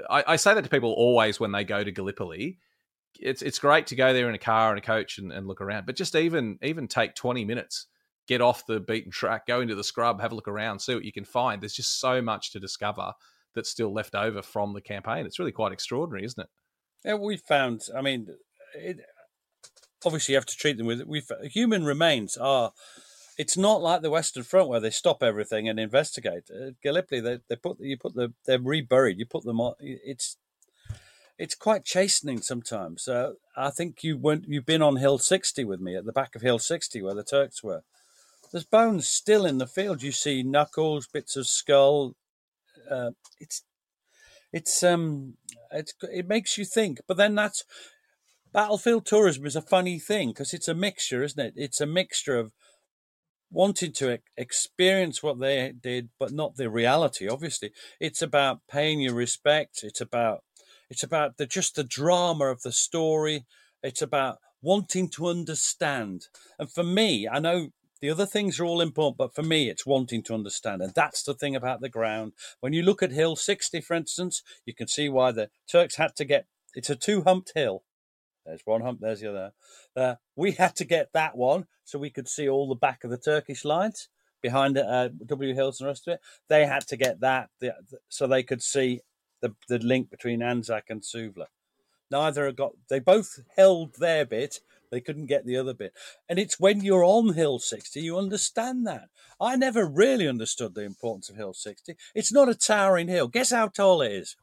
[0.10, 2.58] I, I say that to people always when they go to Gallipoli
[3.20, 5.62] it's it's great to go there in a car and a coach and, and look
[5.62, 7.88] around, but just even even take twenty minutes,
[8.28, 11.06] get off the beaten track, go into the scrub, have a look around, see what
[11.06, 11.62] you can find.
[11.62, 13.14] There's just so much to discover
[13.56, 15.26] that's still left over from the campaign.
[15.26, 16.50] It's really quite extraordinary, isn't it?
[17.04, 17.82] Yeah, we found.
[17.96, 18.28] I mean,
[18.76, 19.00] it,
[20.06, 21.02] obviously you have to treat them with.
[21.06, 22.72] We human remains are.
[23.38, 26.50] It's not like the Western Front where they stop everything and investigate.
[26.50, 29.20] Uh, Gallipoli, they, they put you put the they're reburied.
[29.20, 29.76] You put them on.
[29.80, 30.38] It's
[31.38, 33.08] it's quite chastening sometimes.
[33.08, 36.36] Uh, I think you went, you've been on Hill 60 with me at the back
[36.36, 37.84] of Hill 60 where the Turks were.
[38.52, 40.02] There's bones still in the field.
[40.02, 42.16] You see knuckles, bits of skull.
[42.90, 43.64] Uh, it's
[44.54, 45.34] it's um
[45.72, 47.00] it's it makes you think.
[47.08, 47.66] But then that's
[48.54, 51.54] battlefield tourism is a funny thing because it's a mixture, isn't it?
[51.58, 52.54] It's a mixture of
[53.52, 57.28] wanting to experience what they did, but not the reality.
[57.28, 59.84] Obviously, it's about paying your respect.
[59.84, 60.44] It's about
[60.90, 63.46] it's about the just the drama of the story.
[63.84, 66.24] It's about wanting to understand.
[66.60, 67.70] And for me, I know
[68.00, 70.82] The other things are all important, but for me, it's wanting to understand.
[70.82, 72.34] And that's the thing about the ground.
[72.60, 76.16] When you look at Hill 60, for instance, you can see why the Turks had
[76.18, 77.84] to get it's a two humped hill.
[78.46, 79.52] There's one hump, there's the other.
[79.96, 83.10] Uh, we had to get that one so we could see all the back of
[83.10, 84.10] the Turkish lines
[84.42, 86.20] behind uh, W Hills and the rest of it.
[86.50, 87.50] They had to get that
[88.10, 89.02] so they could see
[89.42, 91.46] the, the link between Anzac and Suvla.
[92.10, 94.62] Neither got, they both held their bit,
[94.92, 95.94] they couldn't get the other bit.
[96.30, 99.10] And it's when you're on Hill 60, you understand that.
[99.40, 101.96] I never really understood the importance of Hill 60.
[102.16, 103.28] It's not a towering hill.
[103.28, 104.36] Guess how tall it is?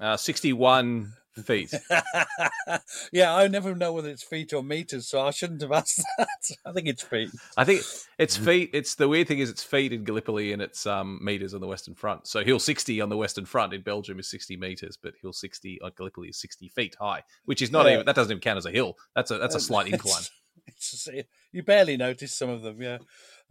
[0.00, 1.72] Uh, 61 feet.
[3.12, 6.50] yeah, I never know whether it's feet or meters, so I shouldn't have asked that.
[6.64, 7.30] I think it's feet.
[7.56, 7.82] I think
[8.18, 8.70] it's feet.
[8.72, 11.66] It's the weird thing is it's feet in Gallipoli and it's um, meters on the
[11.66, 12.26] Western Front.
[12.26, 15.80] So Hill 60 on the Western Front in Belgium is 60 meters, but Hill 60
[15.82, 17.94] on Gallipoli is 60 feet high, which is not yeah.
[17.94, 18.96] even that doesn't even count as a hill.
[19.14, 20.22] That's a that's a slight incline.
[20.66, 22.98] It's, it's, you barely notice some of them, yeah.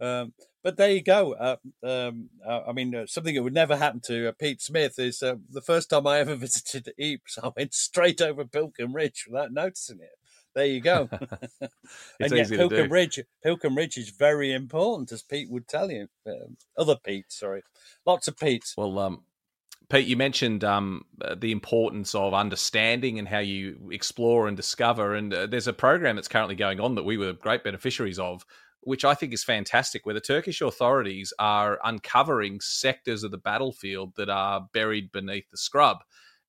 [0.00, 0.32] Um,
[0.68, 1.32] but there you go.
[1.32, 4.98] Uh, um, uh, I mean, uh, something that would never happen to uh, Pete Smith
[4.98, 9.24] is uh, the first time I ever visited Ypres, I went straight over Pilckem Ridge
[9.26, 10.10] without noticing it.
[10.54, 11.08] There you go.
[12.20, 16.08] and yet, Pilckem Ridge, Pilckem Ridge is very important, as Pete would tell you.
[16.26, 17.62] Um, other Pete, sorry,
[18.04, 18.74] lots of Pete's.
[18.76, 19.22] Well, um,
[19.88, 25.14] Pete, you mentioned um, uh, the importance of understanding and how you explore and discover.
[25.14, 28.44] And uh, there's a program that's currently going on that we were great beneficiaries of
[28.82, 34.14] which I think is fantastic, where the Turkish authorities are uncovering sectors of the battlefield
[34.16, 35.98] that are buried beneath the scrub.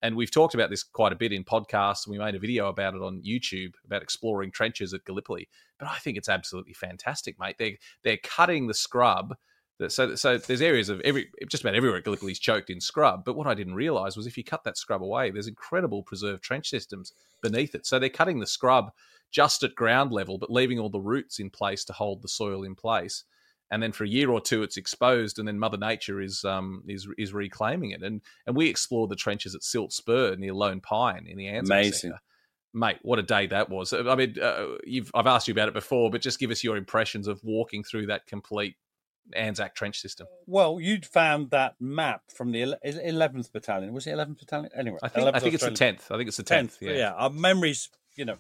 [0.01, 2.95] And we've talked about this quite a bit in podcasts, we made a video about
[2.95, 5.49] it on YouTube about exploring trenches at Gallipoli.
[5.77, 7.57] But I think it's absolutely fantastic, mate.
[7.57, 9.35] They're they're cutting the scrub.
[9.87, 13.23] So, so there's areas of every just about everywhere at Gallipoli is choked in scrub.
[13.23, 16.43] But what I didn't realise was if you cut that scrub away, there's incredible preserved
[16.43, 17.85] trench systems beneath it.
[17.85, 18.91] So they're cutting the scrub
[19.31, 22.63] just at ground level, but leaving all the roots in place to hold the soil
[22.63, 23.23] in place.
[23.71, 26.83] And then for a year or two, it's exposed, and then Mother Nature is um,
[26.87, 28.01] is is reclaiming it.
[28.01, 31.77] And and we explored the trenches at Silt Spur near Lone Pine in the Anzac
[31.77, 32.11] Amazing.
[32.11, 32.21] Sector.
[32.71, 33.93] Mate, what a day that was!
[33.93, 36.77] I mean, uh, you've I've asked you about it before, but just give us your
[36.77, 38.75] impressions of walking through that complete
[39.35, 40.25] Anzac trench system.
[40.47, 43.93] Well, you'd found that map from the 11th Battalion.
[43.93, 44.71] Was it 11th Battalion?
[44.75, 46.11] Anyway, I think, I think it's the 10th.
[46.11, 46.77] I think it's the 10th.
[46.77, 46.91] 10th yeah.
[46.91, 48.37] yeah, our memories, you know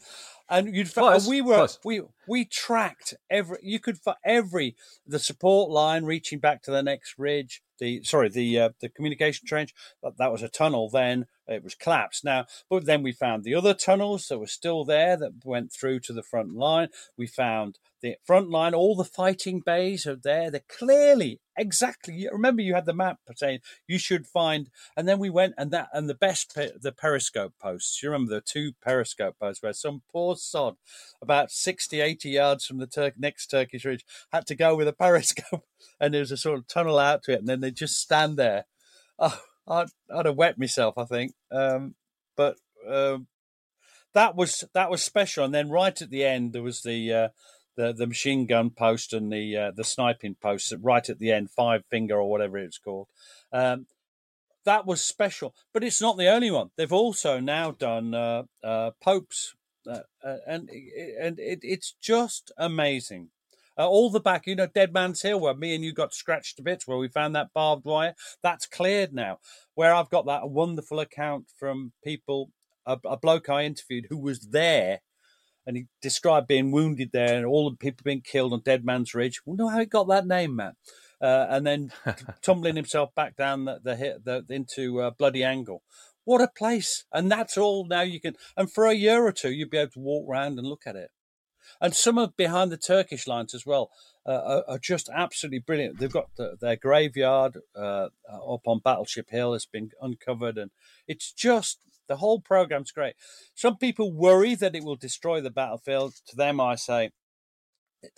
[0.49, 1.79] and you'd close, we were close.
[1.83, 4.75] we we tracked every you could for every
[5.05, 9.47] the support line reaching back to the next ridge the sorry the uh, the communication
[9.47, 9.73] trench
[10.03, 13.55] that, that was a tunnel then it was collapsed now but then we found the
[13.55, 17.79] other tunnels that were still there that went through to the front line we found
[18.01, 22.27] the front line all the fighting bays are there they're clearly exactly.
[22.31, 25.89] Remember you had the map saying you should find and then we went and that
[25.93, 30.35] and the best the periscope posts you remember the two periscope posts where some poor
[30.35, 30.75] sod
[31.21, 34.93] about 60 80 yards from the Tur- next turkish ridge had to go with a
[34.99, 35.65] periscope
[35.99, 38.37] and there was a sort of tunnel out to it and then they just stand
[38.37, 38.65] there.
[39.19, 41.33] Oh i'd, I'd have wet myself i think.
[41.51, 41.95] Um,
[42.35, 42.55] but
[42.87, 43.27] um,
[44.13, 45.45] that was that was special.
[45.45, 47.27] And then right at the end there was the uh,
[47.79, 51.49] the the machine gun post and the uh, the sniping post right at the end,
[51.49, 53.07] five finger or whatever it's called.
[53.53, 53.87] Um,
[54.65, 56.71] that was special, but it's not the only one.
[56.75, 59.55] They've also now done uh, uh, Popes,
[59.87, 63.29] uh, uh, and and it, it's just amazing.
[63.77, 66.57] Uh, all the back, you know, Dead Man's Hill, where me and you got scratched
[66.57, 68.13] to bits, where we found that barbed wire,
[68.43, 69.39] that's cleared now.
[69.73, 72.51] Where I've got that wonderful account from people,
[72.85, 74.99] a, a bloke I interviewed who was there
[75.69, 79.13] and he described being wounded there and all the people being killed on Dead Man's
[79.13, 79.41] Ridge.
[79.45, 80.73] We know how he got that name, Matt.
[81.21, 81.91] Uh, and then
[82.41, 85.83] tumbling himself back down the, the, the into uh, Bloody Angle.
[86.25, 87.05] What a place!
[87.13, 88.35] And that's all now you can.
[88.57, 90.95] And for a year or two, you'd be able to walk around and look at
[90.95, 91.11] it.
[91.79, 93.91] And some of behind the Turkish lines as well
[94.25, 95.99] uh, are, are, just absolutely brilliant.
[95.99, 100.71] They've got the, their graveyard uh, up on Battleship Hill It's been uncovered, and
[101.07, 101.77] it's just
[102.09, 103.13] the whole program's great.
[103.55, 106.15] Some people worry that it will destroy the battlefield.
[106.27, 107.11] To them, I say,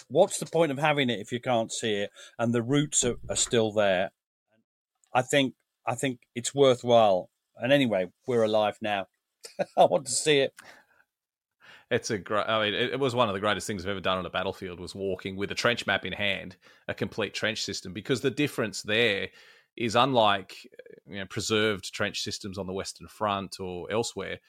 [0.08, 3.18] what's the point of having it if you can't see it and the roots are,
[3.30, 4.12] are still there?
[5.14, 5.54] I think
[5.86, 7.30] I think it's worthwhile.
[7.58, 9.08] And anyway, we're alive now.
[9.78, 10.54] I want to see it.
[11.90, 12.48] It's a great.
[12.48, 14.80] I mean, it, was one of the greatest things I've ever done on a battlefield.
[14.80, 16.56] Was walking with a trench map in hand,
[16.88, 19.28] a complete trench system, because the difference there
[19.78, 20.56] is unlike
[21.08, 24.40] you know, preserved trench systems on the Western Front or elsewhere.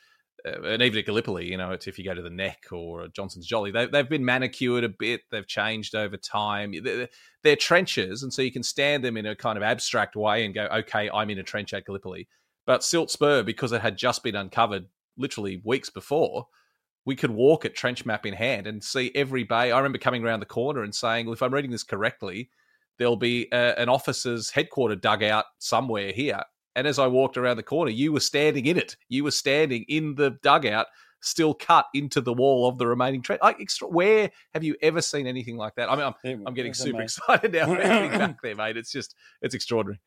[0.46, 3.46] Uh, and even at Gallipoli, you know, if you go to the Neck or Johnson's
[3.46, 5.22] Jolly, they, they've been manicured a bit.
[5.30, 6.74] They've changed over time.
[6.82, 7.08] They're,
[7.42, 10.54] they're, trenches, and so you can stand them in a kind of abstract way and
[10.54, 12.28] go, "Okay, I'm in a trench at Gallipoli."
[12.66, 16.46] But Silt Spur, because it had just been uncovered literally weeks before,
[17.04, 19.72] we could walk at trench map in hand and see every bay.
[19.72, 22.50] I remember coming around the corner and saying, well, if I'm reading this correctly,
[23.02, 26.40] there'll be a, an officer's headquarter dugout somewhere here.
[26.76, 28.96] And as I walked around the corner, you were standing in it.
[29.08, 30.86] You were standing in the dugout,
[31.20, 33.42] still cut into the wall of the remaining trench.
[33.42, 35.90] Like, extra, where have you ever seen anything like that?
[35.90, 38.76] I mean, I'm, I'm getting super excited now back there, mate.
[38.76, 40.00] It's just, it's extraordinary.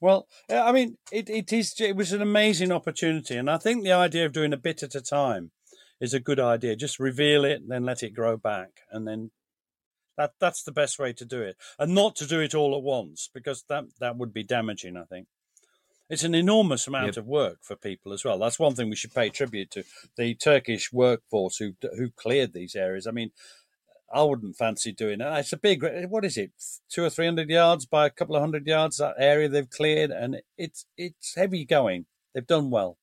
[0.00, 1.74] Well, uh, I mean, it, it is.
[1.78, 4.94] It was an amazing opportunity, and I think the idea of doing a bit at
[4.94, 5.50] a time
[6.00, 6.74] is a good idea.
[6.74, 9.30] Just reveal it, then let it grow back, and then
[10.20, 12.82] that that's the best way to do it, and not to do it all at
[12.82, 14.96] once because that that would be damaging.
[14.98, 15.28] I think
[16.10, 17.16] it's an enormous amount yep.
[17.16, 18.38] of work for people as well.
[18.38, 19.84] That's one thing we should pay tribute to
[20.16, 23.06] the Turkish workforce who who cleared these areas.
[23.06, 23.30] I mean,
[24.12, 25.38] I wouldn't fancy doing it.
[25.38, 26.52] It's a big, what is it,
[26.90, 30.10] two or three hundred yards by a couple of hundred yards that area they've cleared,
[30.10, 32.04] and it's it's heavy going.
[32.34, 32.98] They've done well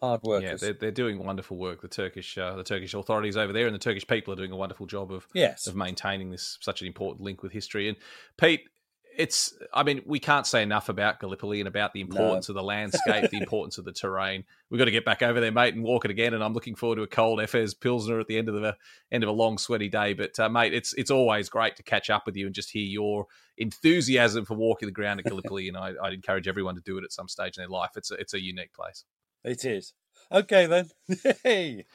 [0.00, 0.62] hard workers.
[0.62, 1.82] Yeah, they're, they're doing wonderful work.
[1.82, 4.56] The Turkish uh, the Turkish authorities over there and the Turkish people are doing a
[4.56, 5.66] wonderful job of yes.
[5.66, 7.88] of maintaining this such an important link with history.
[7.88, 7.96] And
[8.36, 8.68] Pete,
[9.16, 12.52] it's I mean we can't say enough about Gallipoli and about the importance no.
[12.52, 14.44] of the landscape, the importance of the terrain.
[14.70, 16.32] We've got to get back over there, mate, and walk it again.
[16.32, 18.76] And I'm looking forward to a cold Efes Pilsner at the end of the
[19.12, 20.14] end of a long sweaty day.
[20.14, 22.84] But uh, mate, it's it's always great to catch up with you and just hear
[22.84, 23.26] your
[23.58, 25.68] enthusiasm for walking the ground at Gallipoli.
[25.68, 27.90] and I, I'd encourage everyone to do it at some stage in their life.
[27.96, 29.04] It's a, it's a unique place.
[29.44, 29.94] It is.
[30.32, 30.88] Okay, then.
[31.42, 31.86] hey.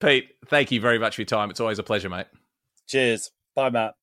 [0.00, 1.50] Pete, thank you very much for your time.
[1.50, 2.26] It's always a pleasure, mate.
[2.88, 3.30] Cheers.
[3.54, 3.94] Bye, Matt.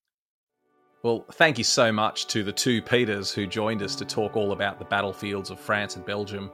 [1.04, 4.52] Well, thank you so much to the two Peters who joined us to talk all
[4.52, 6.52] about the battlefields of France and Belgium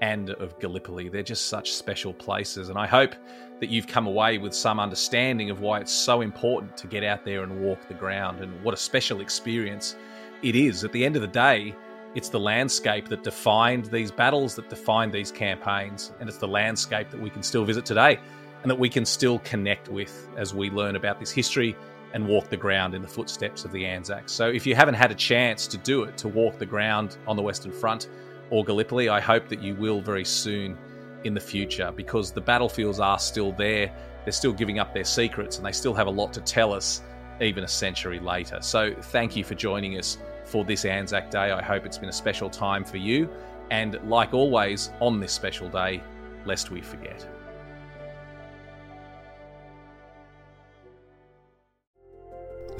[0.00, 1.08] and of Gallipoli.
[1.08, 3.14] They're just such special places, and I hope
[3.58, 7.24] that you've come away with some understanding of why it's so important to get out
[7.24, 9.96] there and walk the ground and what a special experience
[10.42, 10.84] it is.
[10.84, 11.74] At the end of the day,
[12.14, 17.10] it's the landscape that defined these battles, that defined these campaigns, and it's the landscape
[17.10, 18.18] that we can still visit today
[18.62, 21.76] and that we can still connect with as we learn about this history
[22.12, 24.32] and walk the ground in the footsteps of the Anzacs.
[24.32, 27.36] So if you haven't had a chance to do it, to walk the ground on
[27.36, 28.08] the Western Front
[28.50, 30.76] or Gallipoli, I hope that you will very soon
[31.24, 33.94] in the future because the battlefields are still there.
[34.24, 37.02] They're still giving up their secrets and they still have a lot to tell us
[37.40, 38.60] even a century later.
[38.60, 40.18] So thank you for joining us
[40.50, 41.52] for this Anzac Day.
[41.52, 43.28] I hope it's been a special time for you.
[43.70, 46.02] And like always, on this special day,
[46.44, 47.26] lest we forget.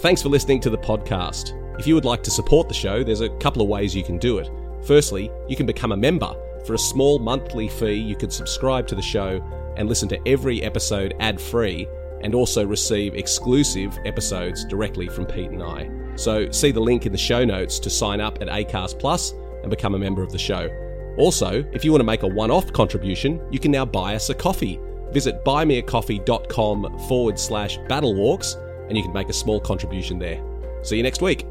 [0.00, 1.56] Thanks for listening to the podcast.
[1.78, 4.18] If you would like to support the show, there's a couple of ways you can
[4.18, 4.50] do it.
[4.84, 6.34] Firstly, you can become a member.
[6.66, 9.42] For a small monthly fee, you can subscribe to the show
[9.76, 11.86] and listen to every episode ad free
[12.22, 15.90] and also receive exclusive episodes directly from Pete and I.
[16.16, 19.70] So see the link in the show notes to sign up at Acast Plus and
[19.70, 20.68] become a member of the show.
[21.18, 24.30] Also, if you want to make a one off contribution, you can now buy us
[24.30, 24.80] a coffee.
[25.12, 28.56] Visit buymeacoffee.com forward slash battlewalks
[28.88, 30.42] and you can make a small contribution there.
[30.82, 31.46] See you next week.